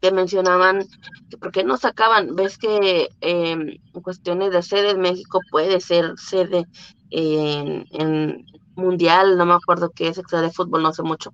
[0.00, 0.86] que mencionaban
[1.30, 6.18] que por qué no sacaban, ves que em, en cuestiones de sede, México puede ser
[6.18, 6.66] sede
[7.10, 8.46] en,
[8.78, 11.32] mundial, no me acuerdo qué es, de fútbol, no sé mucho,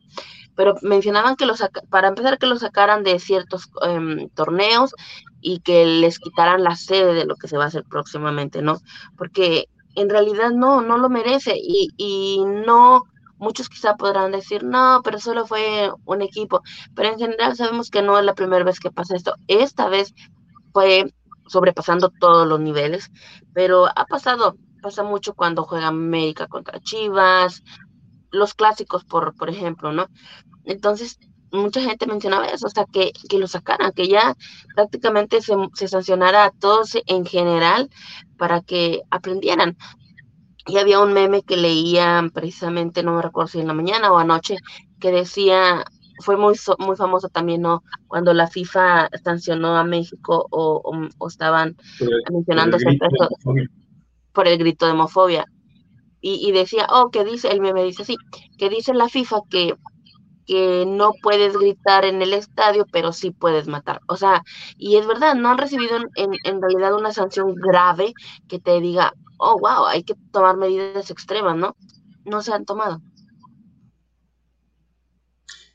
[0.56, 4.94] pero mencionaban que los para empezar que lo sacaran de ciertos em, torneos
[5.40, 8.78] y que les quitaran la sede de lo que se va a hacer próximamente, ¿no?
[9.16, 13.04] Porque en realidad no, no lo merece y, y no
[13.38, 16.62] Muchos quizá podrán decir, no, pero solo fue un equipo,
[16.94, 19.34] pero en general sabemos que no es la primera vez que pasa esto.
[19.48, 20.14] Esta vez
[20.72, 21.12] fue
[21.46, 23.10] sobrepasando todos los niveles,
[23.52, 27.62] pero ha pasado, pasa mucho cuando juega América contra Chivas,
[28.30, 30.08] los clásicos, por, por ejemplo, ¿no?
[30.64, 31.18] Entonces,
[31.50, 34.36] mucha gente mencionaba eso, hasta que, que lo sacaran, que ya
[34.74, 37.88] prácticamente se, se sancionara a todos en general
[38.36, 39.78] para que aprendieran
[40.66, 44.18] y había un meme que leía precisamente, no me recuerdo si en la mañana o
[44.18, 44.58] anoche,
[45.00, 45.84] que decía,
[46.20, 47.82] fue muy, muy famoso también, ¿no?
[48.06, 51.74] Cuando la FIFA sancionó a México o, estaban
[52.30, 52.76] mencionando
[54.34, 55.46] por el grito de homofobia.
[56.26, 58.16] Y, decía, oh, que dice, el meme dice así,
[58.56, 59.74] que dice la FIFA que,
[60.46, 64.00] que no puedes gritar en el estadio, pero sí puedes matar.
[64.08, 64.42] O sea,
[64.78, 68.14] y es verdad, no han recibido en, en realidad una sanción grave
[68.48, 71.76] que te diga, oh, wow, hay que tomar medidas extremas, ¿no?
[72.24, 73.02] No se han tomado.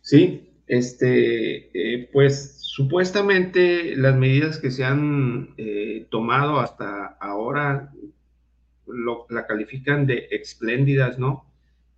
[0.01, 7.91] Sí, este, eh, pues supuestamente las medidas que se han eh, tomado hasta ahora
[8.93, 11.45] lo, la califican de espléndidas, ¿no?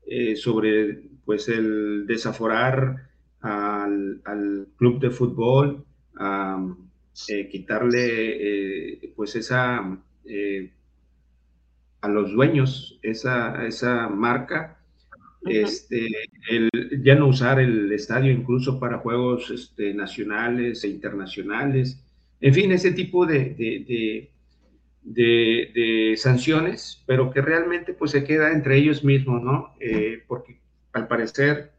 [0.05, 3.09] Eh, sobre, pues, el desaforar
[3.41, 5.85] al, club de fútbol,
[7.49, 9.79] quitarle pues esa
[12.01, 14.81] a los dueños esa, esa marca
[15.45, 16.07] este,
[16.49, 16.69] el,
[17.03, 22.03] ya no usar el estadio incluso para juegos este, nacionales e internacionales,
[22.39, 24.30] en fin, ese tipo de, de, de,
[26.17, 29.73] sanciones, pero que realmente pues se queda entre ellos mismos, ¿no?
[29.79, 30.59] Eh, porque
[30.93, 31.71] al parecer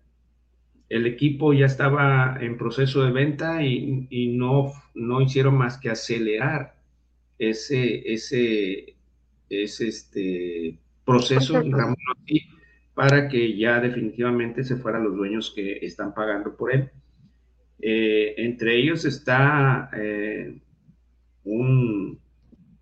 [0.89, 5.91] el equipo ya estaba en proceso de venta y, y no, no hicieron más que
[5.91, 6.75] acelerar
[7.39, 8.95] ese, ese,
[9.49, 12.43] ese este, proceso, digamos así,
[12.95, 16.91] para que ya definitivamente se fueran los dueños que están pagando por él.
[17.81, 20.61] Eh, entre ellos está eh,
[21.45, 22.21] un,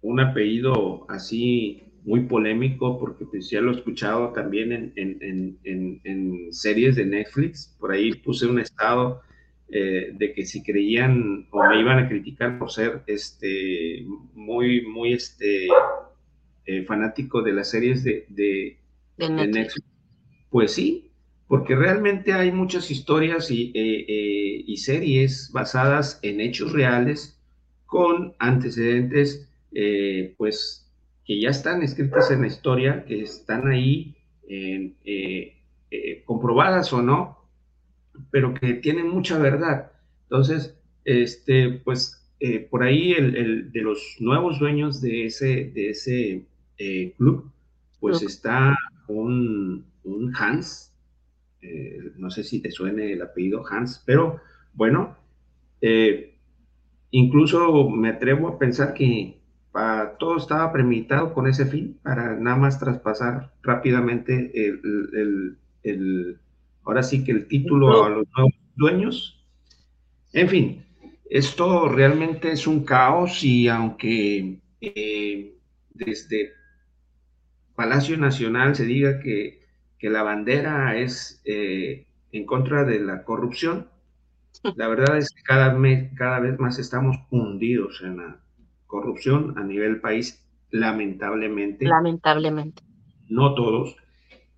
[0.02, 6.00] un, apellido así muy polémico, porque pues ya lo he escuchado también en, en, en,
[6.04, 7.76] en series de Netflix.
[7.78, 9.20] Por ahí puse un estado
[9.68, 15.12] eh, de que si creían o me iban a criticar por ser este, muy, muy
[15.12, 15.68] este,
[16.86, 18.78] fanático de las series de, de,
[19.16, 19.90] de Netflix
[20.50, 21.12] pues sí,
[21.46, 27.40] porque realmente hay muchas historias y, eh, eh, y series basadas en hechos reales
[27.86, 30.90] con antecedentes, eh, pues
[31.24, 34.16] que ya están escritas en la historia, que están ahí
[36.24, 37.38] comprobadas o no,
[38.30, 39.92] pero que tienen mucha verdad.
[40.24, 42.26] Entonces, este, pues
[42.68, 46.46] por ahí el, de los nuevos dueños de ese, de ese
[47.16, 47.52] club,
[48.00, 50.90] pues está un, un Hans,
[51.62, 54.40] eh, no sé si te suene el apellido Hans, pero
[54.72, 55.16] bueno,
[55.80, 56.38] eh,
[57.10, 59.39] incluso me atrevo a pensar que
[59.72, 66.38] para, todo estaba premeditado con ese fin, para nada más traspasar rápidamente el,
[66.84, 69.46] ahora sí que el título a los nuevos dueños.
[70.32, 70.84] En fin,
[71.28, 75.54] esto realmente es un caos y aunque eh,
[75.94, 76.52] desde
[77.74, 79.60] Palacio Nacional se diga que
[80.00, 83.88] que la bandera es eh, en contra de la corrupción.
[84.76, 85.76] La verdad es que cada,
[86.16, 88.40] cada vez más estamos hundidos en la
[88.90, 91.86] corrupción a nivel país, lamentablemente.
[91.86, 92.82] Lamentablemente.
[93.28, 93.96] No todos,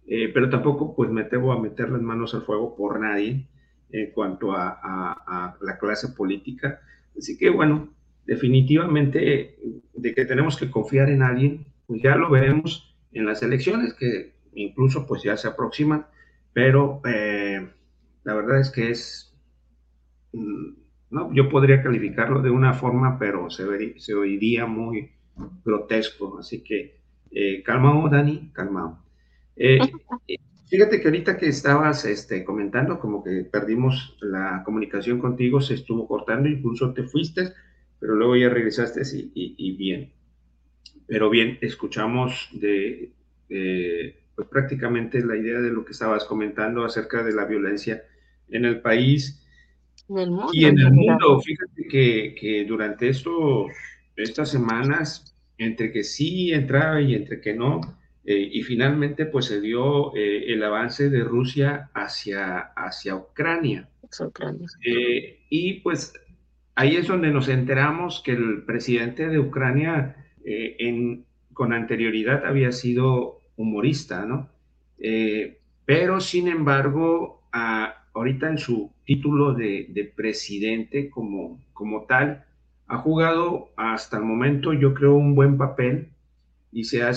[0.06, 3.46] eh, pero tampoco pues me atrevo a meter las manos al fuego por nadie
[3.90, 6.80] en cuanto a, a, la clase política.
[7.16, 7.92] Así que bueno,
[8.24, 9.58] definitivamente
[9.92, 14.34] de que tenemos que confiar en alguien, pues ya lo veremos en las elecciones, que
[14.54, 16.06] incluso pues ya se aproximan,
[16.52, 17.70] pero eh,
[18.24, 19.34] la verdad es que es,
[20.32, 20.81] mm,
[21.12, 23.64] no, yo podría calificarlo de una forma, pero se,
[24.00, 25.10] se oiría muy
[25.62, 26.96] grotesco, así que
[27.30, 28.98] eh, calmado, Dani, calmado.
[29.54, 29.78] Eh,
[30.70, 36.08] fíjate que ahorita que estabas este, comentando, como que perdimos la comunicación contigo, se estuvo
[36.08, 37.52] cortando, incluso te fuiste,
[38.00, 40.10] pero luego ya regresaste y, y, bien.
[41.06, 43.12] Pero bien, escuchamos de,
[44.34, 48.04] pues prácticamente la idea de lo que estabas comentando acerca de la violencia
[48.48, 49.41] en el país
[50.52, 51.40] y en el mundo.
[51.40, 53.72] Fíjate que, que, durante estos,
[54.16, 57.80] estas semanas, entre que sí entraba y entre que no,
[58.24, 63.88] eh, y finalmente pues se dio eh, el avance de Rusia hacia, hacia Ucrania.
[64.20, 64.68] Ucrania.
[64.84, 66.12] Eh, y pues
[66.76, 73.40] ahí es donde nos enteramos que el presidente de Ucrania en, con anterioridad había sido
[73.56, 74.50] humorista, ¿no?
[75.84, 77.42] Pero sin embargo,
[78.12, 82.44] ahorita en su título de, presidente como, como tal,
[82.86, 86.08] ha jugado hasta el momento, yo creo, un buen papel
[86.72, 87.12] y se ha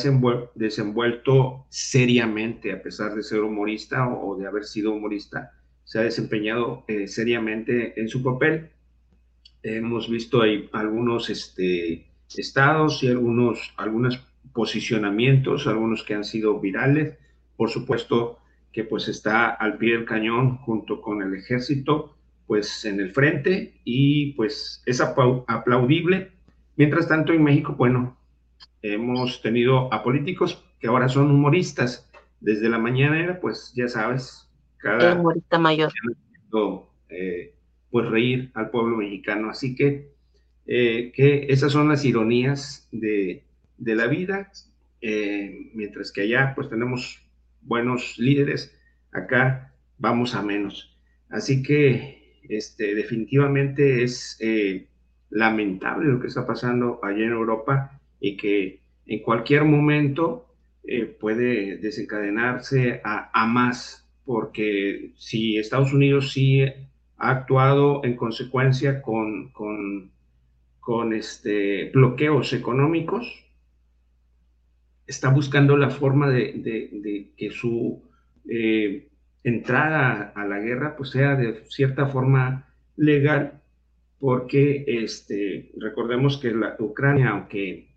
[0.55, 5.51] desenvuelto seriamente, a pesar de ser humorista o, de haber sido humorista,
[5.83, 8.69] se ha desempeñado eh, seriamente en su papel.
[9.63, 12.05] Hemos visto ahí algunos este,
[12.35, 14.19] estados y algunos, algunas
[14.53, 17.17] posicionamientos, algunos que han sido virales,
[17.55, 18.39] por supuesto
[18.75, 22.13] que pues está al pie del cañón junto con el ejército,
[22.45, 26.33] pues en el frente y pues es aplaudible.
[26.75, 28.17] Mientras tanto en México, bueno,
[28.81, 32.11] hemos tenido a políticos que ahora son humoristas.
[32.41, 35.93] Desde la mañana, pues ya sabes, cada humorista mayor.
[37.07, 37.53] Eh,
[37.89, 39.51] pues reír al pueblo mexicano.
[39.51, 40.11] Así que,
[40.67, 43.45] eh, que esas son las ironías de,
[43.77, 44.51] de la vida,
[44.99, 47.24] eh, mientras que allá pues tenemos
[47.65, 48.73] buenos líderes,
[49.11, 50.97] acá vamos a menos.
[51.29, 54.87] Así que este, definitivamente es eh,
[55.29, 60.47] lamentable lo que está pasando allá en Europa y que en cualquier momento
[60.83, 69.51] eh, puede desencadenarse a, más, porque si Estados Unidos sí ha actuado en consecuencia con,
[69.51, 70.11] con
[70.85, 73.44] con este, bloqueos económicos,
[75.07, 78.01] está buscando la forma de, que su
[78.49, 79.07] eh,
[79.43, 83.61] entrada a la guerra pues, sea de cierta forma legal,
[84.19, 87.89] porque este, recordemos que la Ucrania, aunque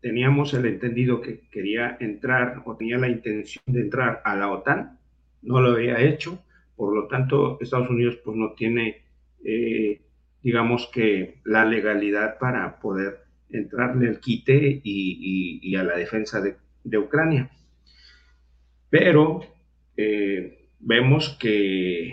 [0.00, 4.98] teníamos el entendido que quería entrar o tenía la intención de entrar a la OTAN,
[5.42, 6.42] no lo había hecho,
[6.76, 9.02] por lo tanto Estados Unidos pues no tiene,
[9.44, 10.00] eh,
[10.42, 17.50] digamos que la legalidad para poder entrarle al quite y, a la defensa de, Ucrania.
[18.88, 19.40] Pero
[19.96, 22.10] eh, vemos que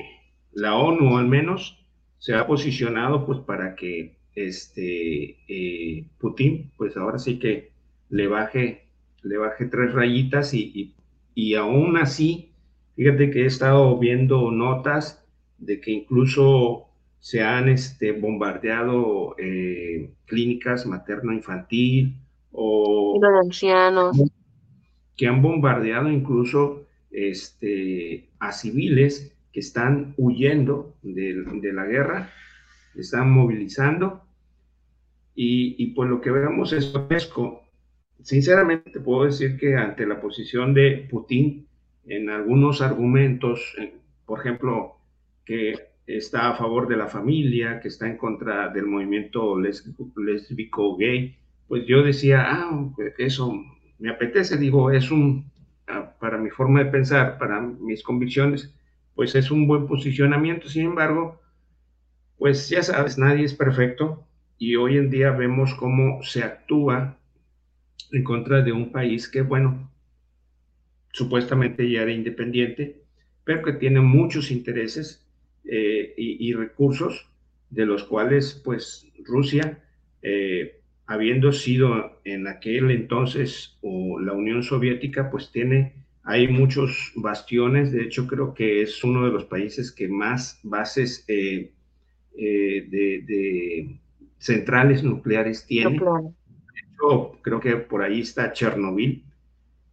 [0.52, 1.86] la ONU al menos
[2.20, 7.72] se ha posicionado pues para que este eh, Putin pues ahora sí que
[8.10, 8.88] le baje,
[9.24, 10.96] le baje tres rayitas y,
[11.36, 12.52] y, aún así,
[12.96, 15.26] fíjate que he estado viendo notas
[15.58, 16.87] de que incluso
[17.20, 22.16] se han este, bombardeado eh, clínicas materno-infantil
[22.52, 24.18] o ancianos.
[25.16, 32.30] que han bombardeado incluso este, a civiles que están huyendo de, de la guerra,
[32.96, 34.24] están movilizando
[35.36, 36.94] y, y pues lo que vemos es
[38.22, 41.68] sinceramente puedo decir que ante la posición de Putin
[42.06, 43.76] en algunos argumentos,
[44.26, 44.98] por ejemplo,
[45.46, 51.38] que está a favor de la familia, que está en contra del movimiento lésbico gay,
[51.68, 53.54] pues yo decía, ah, eso
[54.00, 55.52] me apetece, digo, es un,
[55.88, 58.74] ah, para mi forma de pensar, para mis convicciones,
[59.16, 60.70] pues es un buen posicionamiento.
[60.70, 61.42] Sin embargo,
[62.38, 64.26] pues ya sabes, nadie es perfecto
[64.58, 67.18] y hoy en día vemos cómo se actúa
[68.12, 69.92] en contra de un país que, bueno,
[71.12, 73.04] supuestamente ya era independiente,
[73.44, 75.27] pero que tiene muchos intereses
[75.70, 77.30] eh, y, recursos
[77.70, 79.84] de los cuales, pues, Rusia,
[80.22, 87.92] eh, habiendo sido en aquel entonces o la Unión Soviética, pues tiene, hay muchos bastiones,
[87.92, 91.72] de hecho creo que es uno de los países que más bases eh,
[92.36, 94.00] de,
[94.38, 96.00] centrales nucleares tiene.
[97.42, 99.24] Creo que por ahí está Chernobyl.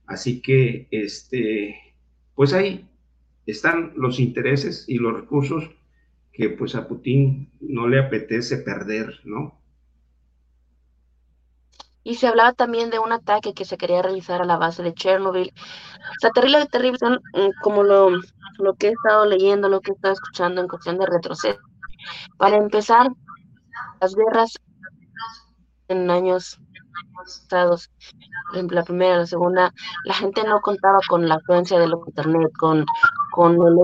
[0.06, 1.76] Así que, este,
[2.34, 2.86] pues ahí
[3.46, 5.70] están los intereses y los recursos
[6.32, 9.60] que pues a Putin no le apetece perder, ¿no?
[12.02, 14.92] Y se hablaba también de un ataque que se quería realizar a la base de
[14.92, 15.54] Chernobyl.
[15.56, 18.10] O sea, terrible, terrible, mm, como lo,
[18.58, 21.58] lo que he estado leyendo, lo que he estado escuchando en cuestión de retroceso.
[22.36, 23.08] Para empezar,
[24.00, 24.58] las guerras
[25.88, 26.60] en años
[27.14, 27.90] pasados,
[28.48, 29.72] por ejemplo, la primera, la segunda,
[30.04, 32.84] la gente no contaba con la afluencia de los internet, con,
[33.34, 33.76] con el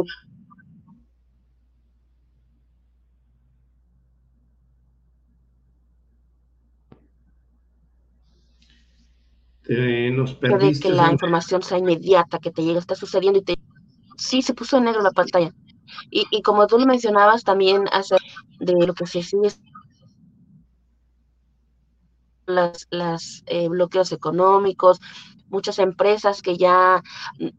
[10.15, 13.55] nos perdiste, que la información sea inmediata, que te llegue, está sucediendo y te...
[14.17, 15.53] Sí, se puso en negro la pantalla.
[16.11, 18.17] Y, y como tú lo mencionabas también hace
[18.61, 19.49] de lo que se sigue
[22.47, 25.01] las, las eh, bloqueos económicos,
[25.51, 27.03] muchas empresas que ya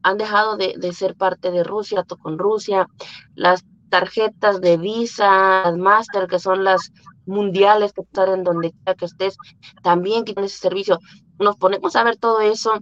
[0.01, 2.87] han dejado de, ser parte de Rusia, con Rusia,
[3.35, 6.91] las tarjetas de Visa, las Master, que son las
[7.25, 9.37] mundiales que están en donde quiera que estés,
[9.83, 10.99] también quitan ese servicio.
[11.39, 12.73] Nos ponemos a ver todo eso,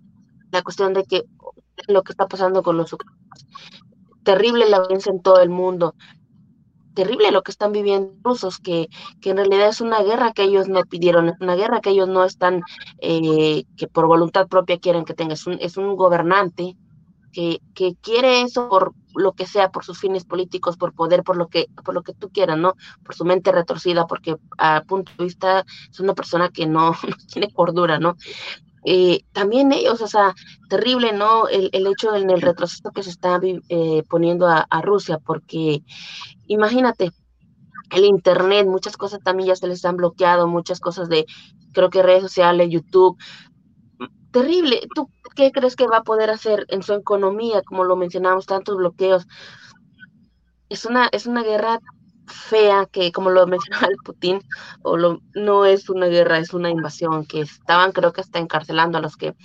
[0.52, 1.24] la cuestión de que
[1.88, 2.96] lo que está pasando con los
[4.24, 5.96] terrible la violencia en todo el mundo,
[6.94, 8.90] terrible lo que están viviendo rusos, que,
[9.22, 12.24] que en realidad es una guerra que ellos no pidieron, una guerra que ellos no
[12.24, 12.64] están,
[13.00, 16.76] eh, que por voluntad propia quieren que tenga, es un, es un gobernante
[17.32, 21.38] que, que, quiere eso por lo que sea, por sus fines políticos, por poder, por
[21.38, 22.74] lo que, por lo que tú quieras, ¿no?
[23.04, 27.16] Por su mente retorcida, porque a punto de vista es una persona que no, no
[27.32, 28.16] tiene cordura, ¿no?
[28.86, 30.34] Eh, también ellos, o sea,
[30.70, 31.48] terrible, ¿no?
[31.48, 35.84] El, el hecho en el retroceso que se está eh, poniendo a, Rusia, porque
[36.50, 37.12] imagínate,
[37.92, 41.26] el Internet, muchas cosas también ya se les han bloqueado, muchas cosas de,
[41.74, 43.18] creo que redes sociales, YouTube.
[44.32, 44.82] Terrible.
[44.94, 48.78] ¿Tú qué crees que va a poder hacer en su economía, como lo mencionamos, tantos
[48.78, 49.28] bloqueos?
[50.70, 51.80] Es una, es una guerra
[52.28, 54.42] fea que, como lo mencionaba el Putin,
[54.84, 58.98] o lo, no es una guerra, es una invasión, que estaban creo que hasta encarcelando
[58.98, 59.36] a los que,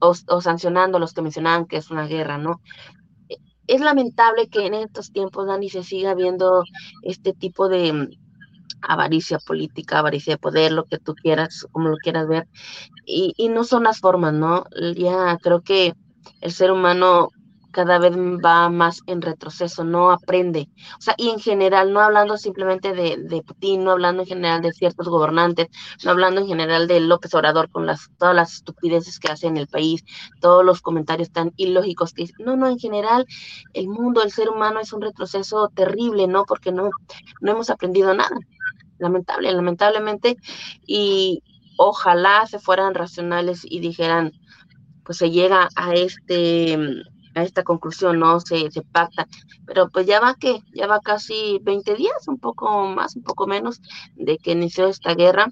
[0.00, 2.60] o, sancionando a los que mencionaban que es una guerra, ¿no?
[3.72, 6.62] Es lamentable que en estos tiempos, Dani, se siga viendo
[7.04, 8.08] este tipo de mm,
[8.82, 12.46] avaricia política, avaricia de poder, lo que tú quieras, como lo quieras ver,
[13.06, 14.64] y, y no son las formas, ¿no?
[14.94, 15.94] Ya creo que
[16.42, 17.30] el ser humano
[17.72, 20.68] cada vez va más en retroceso, no aprende.
[20.98, 24.62] O sea, y en general, no hablando simplemente de, de, Putin, no hablando en general
[24.62, 25.68] de ciertos gobernantes,
[26.04, 29.56] no hablando en general de López Obrador con las, todas las estupideces que hace en
[29.56, 30.04] el país,
[30.40, 33.26] todos los comentarios tan ilógicos que No, no, en general,
[33.72, 36.44] el mundo, el ser humano es un retroceso terrible, ¿no?
[36.44, 36.90] Porque no,
[37.40, 38.36] no hemos aprendido nada.
[38.98, 40.36] Lamentable, lamentablemente.
[40.86, 41.42] Y
[41.76, 44.32] ojalá se fueran racionales y dijeran,
[45.04, 47.02] pues se llega a este
[47.34, 48.40] a esta conclusión, ¿no?
[48.40, 49.26] Se, se pacta.
[49.66, 53.46] Pero pues ya va que, ya va casi 20 días, un poco más, un poco
[53.46, 53.80] menos,
[54.14, 55.48] de que inició esta guerra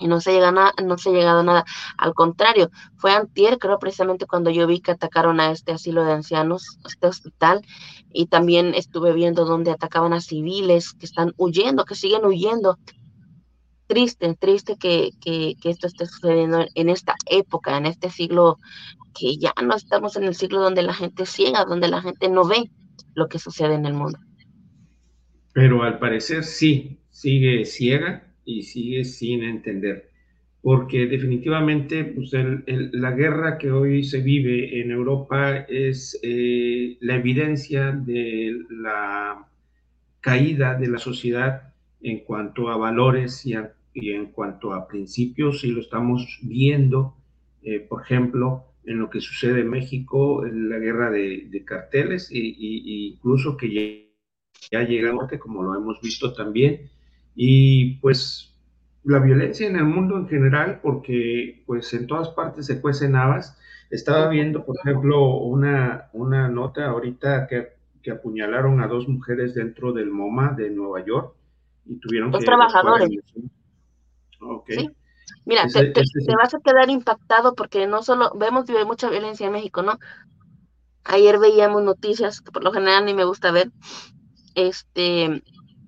[0.00, 1.64] y no se llega nada, no se ha llegado a nada.
[1.98, 6.12] Al contrario, fue antier, creo precisamente cuando yo vi que atacaron a este asilo de
[6.12, 7.60] ancianos, este hospital,
[8.12, 12.78] y también estuve viendo donde atacaban a civiles que están huyendo, que siguen huyendo.
[13.90, 18.60] Triste, triste que, que, esto esté sucediendo en esta época, en este siglo
[19.18, 22.46] que ya no estamos en el siglo donde la gente ciega, donde la gente no
[22.46, 22.70] ve
[23.16, 24.16] lo que sucede en el mundo.
[25.54, 30.08] Pero al parecer sí, sigue ciega y sigue sin entender,
[30.62, 37.90] porque definitivamente pues, la guerra que hoy se vive en Europa es eh, la evidencia
[37.90, 39.48] de la
[40.20, 41.72] caída de la sociedad
[42.02, 43.54] en cuanto a valores y,
[43.92, 47.16] y en cuanto a principios, y lo estamos viendo,
[47.62, 52.38] eh, por ejemplo, en lo que sucede en México, en la guerra de, carteles, e,
[52.38, 54.08] incluso que
[54.70, 56.90] ya, llega a norte, como lo hemos visto también,
[57.34, 58.54] y pues
[59.04, 63.58] la violencia en el mundo en general, porque pues en todas partes se cuecen habas.
[63.90, 67.68] Estaba viendo, por ejemplo, una, una nota ahorita que,
[68.02, 71.34] que apuñalaron a dos mujeres dentro del MoMA de Nueva York
[71.86, 73.08] y tuvieron Los trabajadores.
[74.40, 74.90] Okay.
[75.44, 75.92] Mira, te,
[76.36, 79.98] vas a quedar impactado porque no solo vemos que hay mucha violencia en México, ¿no?
[81.04, 83.70] Ayer veíamos noticias que por lo general ni me gusta ver,
[84.54, 85.42] este,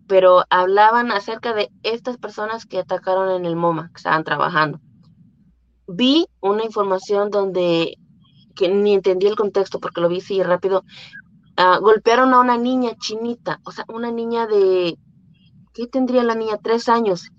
[0.06, 4.80] pero hablaban acerca de estas personas que atacaron en el MoMA, que estaban trabajando.
[5.86, 7.96] Vi una información donde
[8.54, 10.84] que ni entendí el contexto porque lo vi así rápido.
[11.56, 14.98] Ah, golpearon a una niña chinita, o sea, una niña de,
[15.74, 16.58] ¿qué tendría la niña?
[16.62, 17.30] Tres años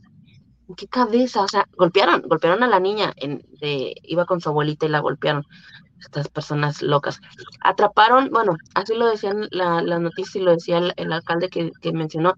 [0.78, 1.41] qué cabeza?
[1.41, 4.99] O sea, golpearon, golpearon a la niña, en, de, iba con su abuelita y la
[4.99, 5.45] golpearon.
[5.99, 7.22] Estas personas locas.
[7.61, 12.36] Atraparon, bueno, así lo decían la, la noticia y lo decía el, alcalde que, mencionó,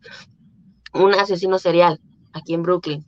[0.94, 2.00] un asesino serial
[2.34, 3.06] aquí en Brooklyn.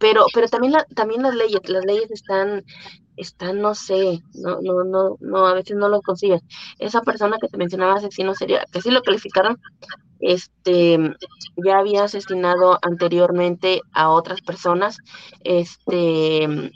[0.00, 2.64] Pero, pero también, la, también las leyes, las leyes están,
[3.16, 6.42] están, no sé, no, no, no, no, a veces no lo consigues.
[6.78, 9.60] Esa persona que te mencionaba asesino serial, que sí lo calificaron
[10.20, 10.98] este
[11.64, 14.98] ya había asesinado anteriormente a otras personas,
[15.44, 16.72] este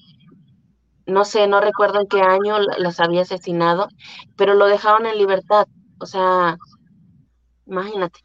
[1.06, 3.88] no sé, no recuerdo en qué año las había asesinado,
[4.36, 5.66] pero lo dejaron en libertad,
[5.98, 6.56] o sea,
[7.66, 8.20] imagínate.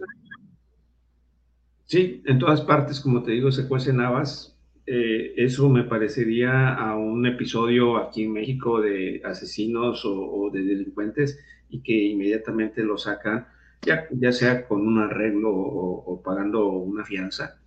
[1.85, 4.57] Sí, en todas partes, como te digo, se cuecen habas.
[4.87, 11.39] Eh, eso me parecería a un episodio aquí en México de asesinos o de delincuentes
[11.69, 13.47] y que inmediatamente lo sacan
[13.81, 17.59] ya, sea con un arreglo o, pagando una fianza.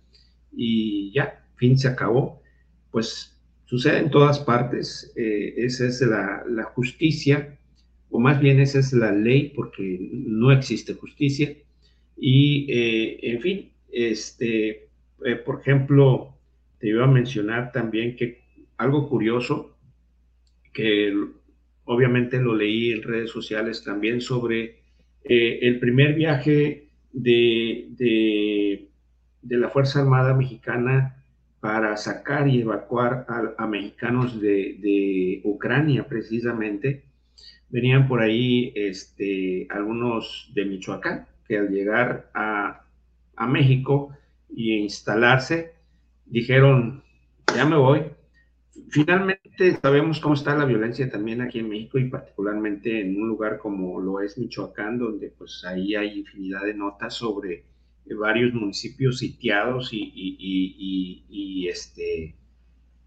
[0.55, 2.41] Y ya, fin, se acabó.
[2.91, 5.13] Pues sucede en todas partes.
[5.15, 7.57] Eh, esa es la, justicia,
[8.09, 11.55] o más bien esa es la ley, porque no existe justicia.
[12.17, 14.89] Y, eh, en fin, este,
[15.25, 16.35] eh, por ejemplo,
[16.79, 18.41] te iba a mencionar también que
[18.77, 19.75] algo curioso,
[20.73, 21.13] que
[21.85, 24.79] obviamente lo leí en redes sociales también sobre
[25.23, 27.87] eh, el primer viaje de,
[29.41, 31.23] de, la Fuerza Armada Mexicana
[31.59, 33.25] para sacar y evacuar
[33.57, 37.03] a, mexicanos de, Ucrania precisamente.
[37.69, 42.83] Venían por ahí este, algunos de Michoacán que al llegar a,
[43.35, 44.15] a México
[44.49, 45.73] y instalarse,
[46.25, 47.03] dijeron,
[47.53, 48.03] ya me voy,
[48.89, 49.38] Finalmente,
[49.81, 53.99] sabemos cómo está la violencia también aquí en México y particularmente en un lugar como
[53.99, 57.63] lo es Michoacán, donde pues ahí hay infinidad de notas sobre
[58.17, 62.35] varios municipios sitiados y, este,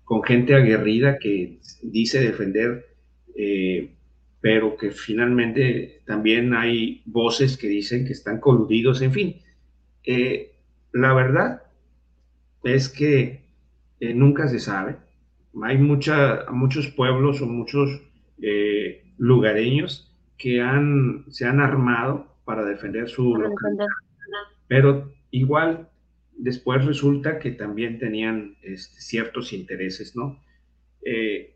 [0.05, 2.86] con gente aguerrida que dice defender,
[3.34, 3.90] eh,
[4.40, 9.36] pero que finalmente también hay voces que dicen que están coludidos, en fin.
[10.05, 10.53] Eh,
[10.92, 11.62] la verdad
[12.62, 13.40] es que
[14.00, 14.96] eh, nunca se sabe
[15.61, 18.00] hay mucha, muchos pueblos o muchos
[18.40, 23.86] eh, lugareños que han, se han armado para defender su localidad,
[24.66, 25.88] pero igual
[26.36, 30.42] después resulta que también tenían este, ciertos intereses, ¿no?
[31.05, 31.55] Eh,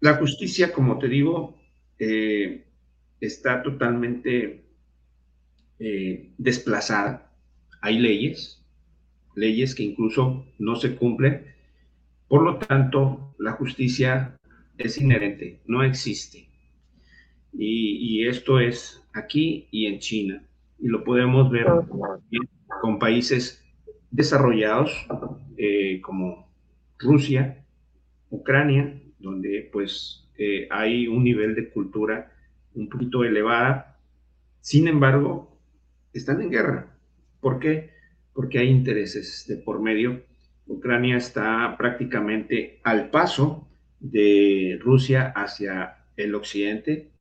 [0.00, 1.56] la justicia, como te digo,
[1.98, 2.64] eh,
[3.20, 4.60] está totalmente
[6.38, 7.32] desplazada.
[7.80, 8.62] Hay leyes,
[9.34, 11.52] leyes que incluso no se cumplen.
[12.32, 14.38] Por lo tanto, la justicia
[14.78, 16.48] es inherente, no existe.
[17.52, 20.42] Y, esto es aquí y en China.
[20.78, 21.66] Y lo podemos ver
[22.80, 23.62] con países
[24.10, 25.06] desarrollados
[25.58, 26.50] eh, como
[26.98, 27.66] Rusia,
[28.30, 32.32] Ucrania, donde pues eh, hay un nivel de cultura
[32.74, 34.00] un poquito elevada.
[34.62, 35.60] Sin embargo,
[36.14, 36.96] están en guerra.
[37.42, 37.90] ¿Por qué?
[38.32, 40.31] Porque hay intereses de por medio.
[40.66, 43.68] Ucrania está prácticamente al paso
[44.00, 47.12] de Rusia hacia el occidente,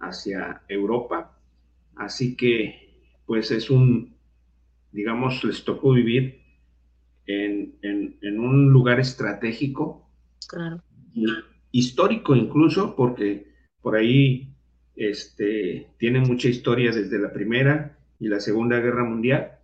[0.00, 1.38] hacia Europa.
[1.96, 4.16] Así que, pues es un,
[4.92, 6.40] digamos, les tocó vivir
[7.26, 7.78] en,
[8.38, 10.10] un lugar estratégico,
[11.70, 13.46] histórico incluso, porque
[13.80, 14.54] por ahí
[14.96, 19.58] este, tiene mucha historia desde la Primera y la Segunda Guerra Mundial.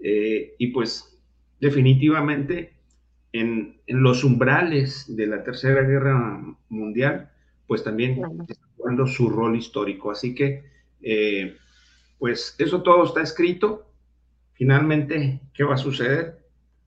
[0.00, 1.13] Eh, y pues
[1.60, 2.74] definitivamente
[3.32, 7.30] en, los umbrales de la Tercera Guerra Mundial,
[7.66, 10.10] pues también está jugando su rol histórico.
[10.10, 10.64] Así que,
[11.02, 11.56] eh,
[12.18, 13.90] pues eso todo está escrito.
[14.54, 16.38] Finalmente, ¿qué va a suceder?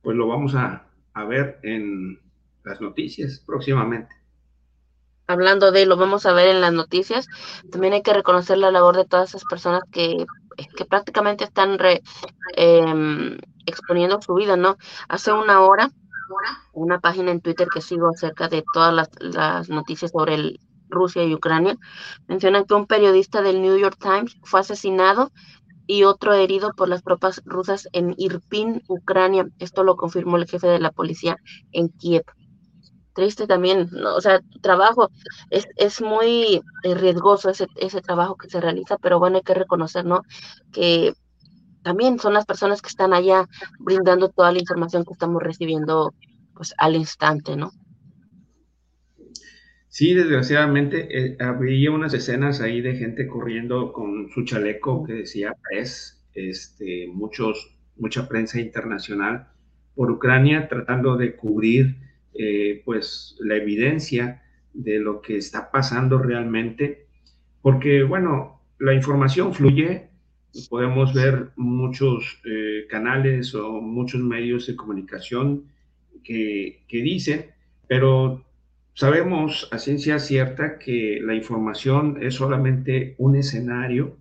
[0.01, 2.19] Pues lo vamos a, a ver en
[2.63, 4.17] las noticias próximamente
[5.27, 7.27] hablando de, lo vamos a ver en las noticias,
[7.69, 10.25] también hay que reconocer la labor de todas esas personas que,
[10.75, 11.77] que prácticamente están
[12.55, 14.77] em, exponiendo su vida, ¿no?
[15.07, 15.91] Hace una hora,
[16.73, 21.77] una página en Twitter que sigo acerca de todas las, noticias sobre Rusia y Ucrania,
[22.27, 25.31] mencionan que un periodista del New York Times fue asesinado
[25.85, 29.47] y otro herido por las tropas rusas en Irpin, Ucrania.
[29.59, 31.37] Esto lo confirmó el jefe de la policía
[31.71, 32.25] en Kiev
[33.17, 34.15] triste también, ¿no?
[34.15, 35.09] o sea, trabajo
[35.49, 39.55] es, es muy eh, riesgoso ese, ese trabajo que se realiza, pero bueno, hay que
[39.55, 40.21] reconocer, ¿no?
[40.71, 41.13] Que
[41.81, 43.47] también son las personas que están allá
[43.79, 46.13] brindando toda la información que estamos recibiendo
[46.53, 47.71] pues al instante, ¿no?
[49.87, 55.55] Sí, desgraciadamente eh, había unas escenas ahí de gente corriendo con su chaleco que decía
[55.67, 59.47] press, este, muchos, mucha prensa internacional
[59.95, 62.06] por Ucrania tratando de cubrir
[62.37, 67.07] eh, pues la evidencia de lo que está pasando realmente,
[67.61, 70.09] porque bueno, la información fluye,
[70.69, 75.65] podemos ver muchos eh, canales o muchos medios de comunicación
[76.23, 77.47] que, que dicen,
[77.87, 78.45] pero
[78.93, 84.17] sabemos a ciencia cierta que la información es solamente un escenario,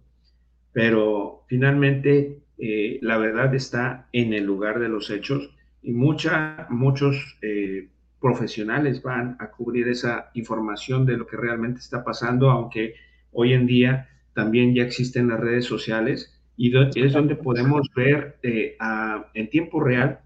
[0.73, 5.51] pero finalmente eh, la verdad está en el lugar de los hechos
[5.83, 7.39] y mucha, muchos
[8.27, 12.95] profesionales van a cubrir esa información de lo que realmente está pasando, aunque
[13.31, 18.77] hoy en día también ya existen las redes sociales y es donde podemos ver eh,
[19.35, 20.19] en tiempo real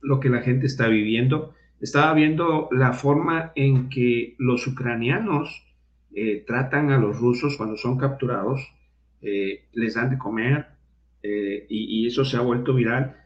[0.00, 1.52] lo que la gente está viviendo.
[1.82, 5.66] Estaba viendo la forma en que los ucranianos
[6.14, 8.72] eh, tratan a los rusos cuando son capturados,
[9.20, 10.66] eh, les dan de comer
[11.22, 13.16] y, y, eso se ha vuelto viral.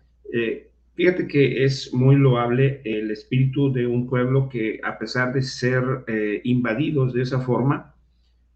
[0.94, 5.82] Fíjate que es muy loable el espíritu de un pueblo que a pesar de ser
[6.06, 7.94] eh, invadidos de esa forma,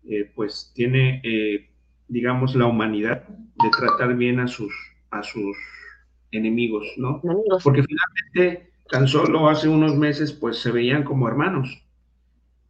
[0.04, 1.70] eh, pues tiene, eh,
[2.08, 4.72] digamos, la humanidad de tratar bien a sus,
[5.10, 5.56] a sus
[6.30, 7.22] enemigos, ¿no?
[7.64, 11.86] Porque finalmente, tan solo hace unos meses, pues se veían como hermanos.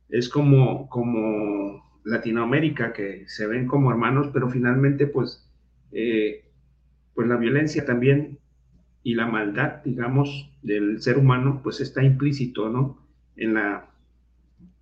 [0.09, 5.51] Es como, como Latinoamérica, que se ven como hermanos, pero finalmente, pues,
[5.91, 8.39] pues la violencia también
[9.07, 12.98] y la maldad, digamos, del ser humano, pues está implícito, ¿no?
[13.36, 13.88] En, la,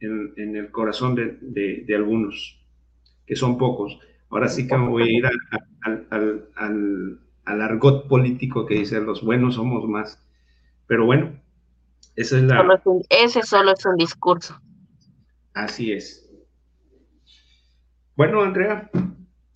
[0.00, 2.58] en, el corazón de, algunos,
[3.26, 3.98] que son pocos.
[4.30, 9.56] Ahora sí que me voy a ir al, al, argot político que dice los buenos
[9.56, 10.18] somos más.
[10.86, 11.38] Pero bueno,
[12.16, 12.80] esa es la...
[13.10, 14.58] ese solo es un discurso.
[15.52, 16.26] Así es.
[18.16, 18.90] Bueno, Andrea,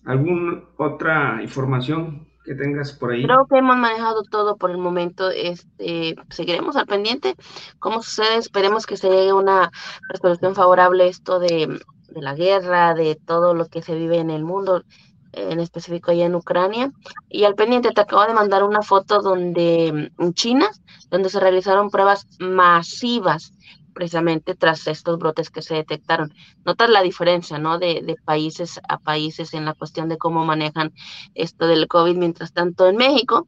[0.05, 3.23] ¿alguna otra información que tengas por ahí.
[3.25, 5.29] Creo que hemos manejado todo por el momento.
[5.29, 7.35] Este, seguiremos al pendiente.
[7.77, 8.37] ¿Cómo sucede?
[8.37, 9.69] Esperemos que se llegue una
[10.09, 14.43] resolución favorable esto de, de la guerra, de todo lo que se vive en el
[14.43, 14.83] mundo,
[15.31, 16.91] en específico allá en Ucrania.
[17.29, 20.71] Y al pendiente te acabo de mandar una foto donde en China,
[21.11, 23.51] donde se realizaron pruebas masivas
[23.99, 26.33] precisamente tras estos brotes que se detectaron.
[26.63, 27.79] Notas la diferencia, ¿no?
[27.79, 30.93] De, de, países a países en la cuestión de cómo manejan
[31.35, 32.15] esto del COVID.
[32.15, 33.45] Mientras tanto, en México,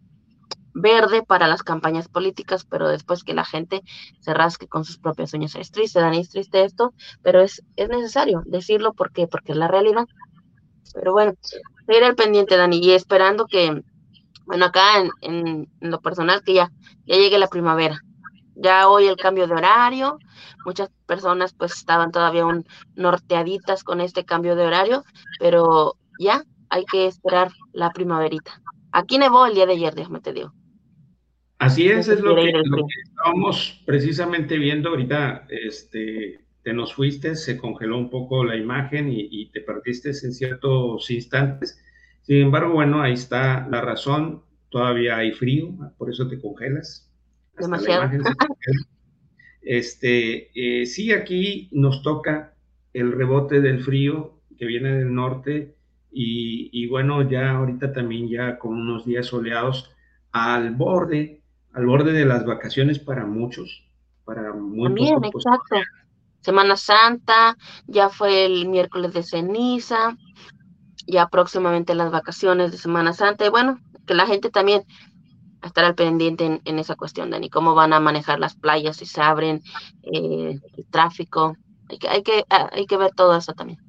[0.74, 3.82] verde para las campañas políticas, pero después que la gente
[4.20, 5.56] se rasque con sus propias uñas.
[5.56, 9.70] Es triste, Dani, es triste esto, pero es, es necesario decirlo porque, porque es la
[9.70, 10.06] realidad.
[10.94, 11.32] Pero bueno,
[11.86, 13.82] seguir al pendiente, Dani, y esperando que,
[14.46, 16.70] bueno, acá en, en, lo personal, que ya,
[17.06, 18.02] ya llegue la primavera.
[18.62, 20.20] Ya hoy el cambio de horario,
[20.66, 25.04] muchas personas pues estaban todavía un norteaditas con este cambio de horario,
[25.40, 28.62] pero ya hay que esperar la primaverita.
[28.92, 30.54] Aquí nevó el día de ayer, déjame te digo.
[31.58, 32.52] Así es, es lo que,
[33.06, 39.46] estábamos precisamente viendo ahorita, este, te nos fuiste, se congeló un poco la imagen y,
[39.52, 41.80] te perdiste en ciertos instantes.
[42.22, 47.11] Sin embargo, bueno, ahí está la razón, todavía hay frío, por eso te congelas.
[47.58, 48.10] Demasiado.
[49.62, 52.56] Este, eh, sí, aquí nos toca
[52.94, 55.76] el rebote del frío que viene del norte
[56.14, 59.92] y, bueno, ya ahorita también ya con unos días soleados
[60.32, 61.42] al borde,
[61.74, 63.88] al borde de las vacaciones para muchos,
[64.26, 65.78] para muy También, pues, exacto.
[66.42, 70.18] Semana Santa, ya fue el miércoles de ceniza,
[71.08, 74.84] ya próximamente las vacaciones de Semana Santa, y bueno, que la gente también
[75.64, 79.22] estará al pendiente en, esa cuestión, Dani, cómo van a manejar las playas, si se
[79.22, 79.62] abren,
[80.04, 81.56] eh, el tráfico,
[81.90, 83.80] hay que, hay, que, ah, hay que ver todo eso también.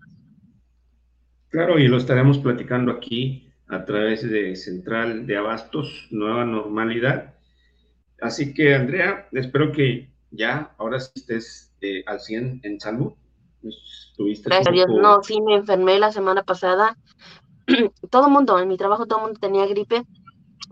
[1.49, 7.35] Claro, y lo estaremos platicando aquí a través de Central de Abastos, Nueva Normalidad.
[8.21, 13.13] Así que, Andrea, espero que ya, ahora sí estés eh, al 100 en salud.
[13.63, 16.97] Estuviste Gracias a Dios, no, sí me enfermé la semana pasada.
[18.11, 20.05] todo el mundo, en mi trabajo todo el mundo tenía gripe,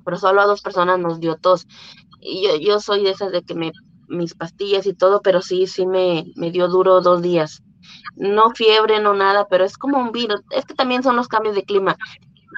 [0.04, 1.66] pero solo a dos personas nos dio tos.
[2.20, 3.72] Y yo, yo soy de esas de que me,
[4.08, 7.62] mis pastillas y todo, pero sí, sí me, me dio duro dos días
[8.16, 10.42] no fiebre, no nada, pero es como un virus.
[10.50, 11.96] Es que también son los cambios de clima.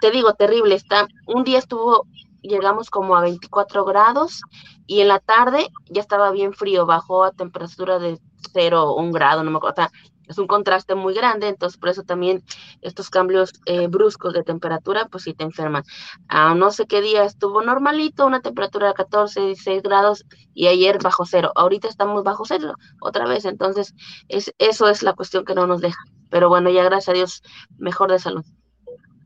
[0.01, 0.75] Te digo, terrible.
[0.75, 2.07] Está, un día estuvo,
[2.43, 4.43] llegamos como a 24 grados
[4.87, 8.19] y en la tarde ya estaba bien frío, bajó a temperatura de
[8.53, 9.75] cero, un grado, no me acuerdo.
[9.75, 9.93] O sea,
[10.29, 12.43] es un contraste muy grande, entonces por eso también
[12.81, 15.83] estos cambios eh, bruscos de temperatura, pues sí te enferman.
[16.29, 20.99] A no sé qué día estuvo normalito, una temperatura de 14, 16 grados y ayer
[21.03, 21.53] bajo cero.
[21.55, 23.95] Ahorita estamos bajo cero otra vez, entonces
[24.29, 25.99] es, eso es la cuestión que no nos deja.
[26.31, 27.43] Pero bueno, ya gracias a Dios,
[27.79, 28.45] mejor de salud.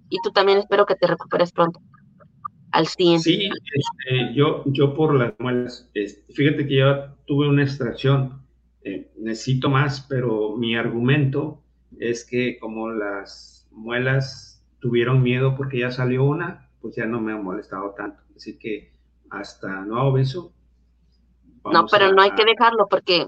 [0.08, 1.80] Y tú también espero que te recuperes pronto.
[2.72, 3.20] Al 100.
[3.20, 8.45] Sí, este, yo, yo por las muelas, este, fíjate que yo tuve una extracción
[8.86, 11.60] eh, necesito más, pero mi argumento
[11.98, 17.32] es que como las muelas tuvieron miedo porque ya salió una, pues ya no me
[17.32, 18.22] ha molestado tanto.
[18.36, 18.92] Así que
[19.28, 20.52] hasta nuevo beso.
[21.64, 23.26] No, pero no hay que dejarlo porque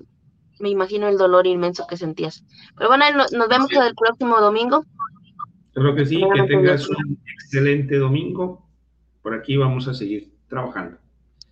[0.60, 2.44] me imagino el dolor inmenso que sentías.
[2.76, 4.84] Pero bueno, nos vemos el próximo domingo.
[5.72, 8.64] Creo que sí, que tengas un excelente domingo.
[9.22, 10.98] Por aquí vamos a seguir trabajando.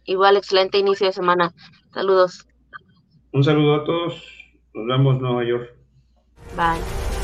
[0.05, 1.53] Igual, excelente inicio de semana.
[1.93, 2.47] Saludos.
[3.37, 4.15] Un saludo a todos.
[4.73, 5.69] Nos vemos Nueva York.
[6.57, 7.16] Bye.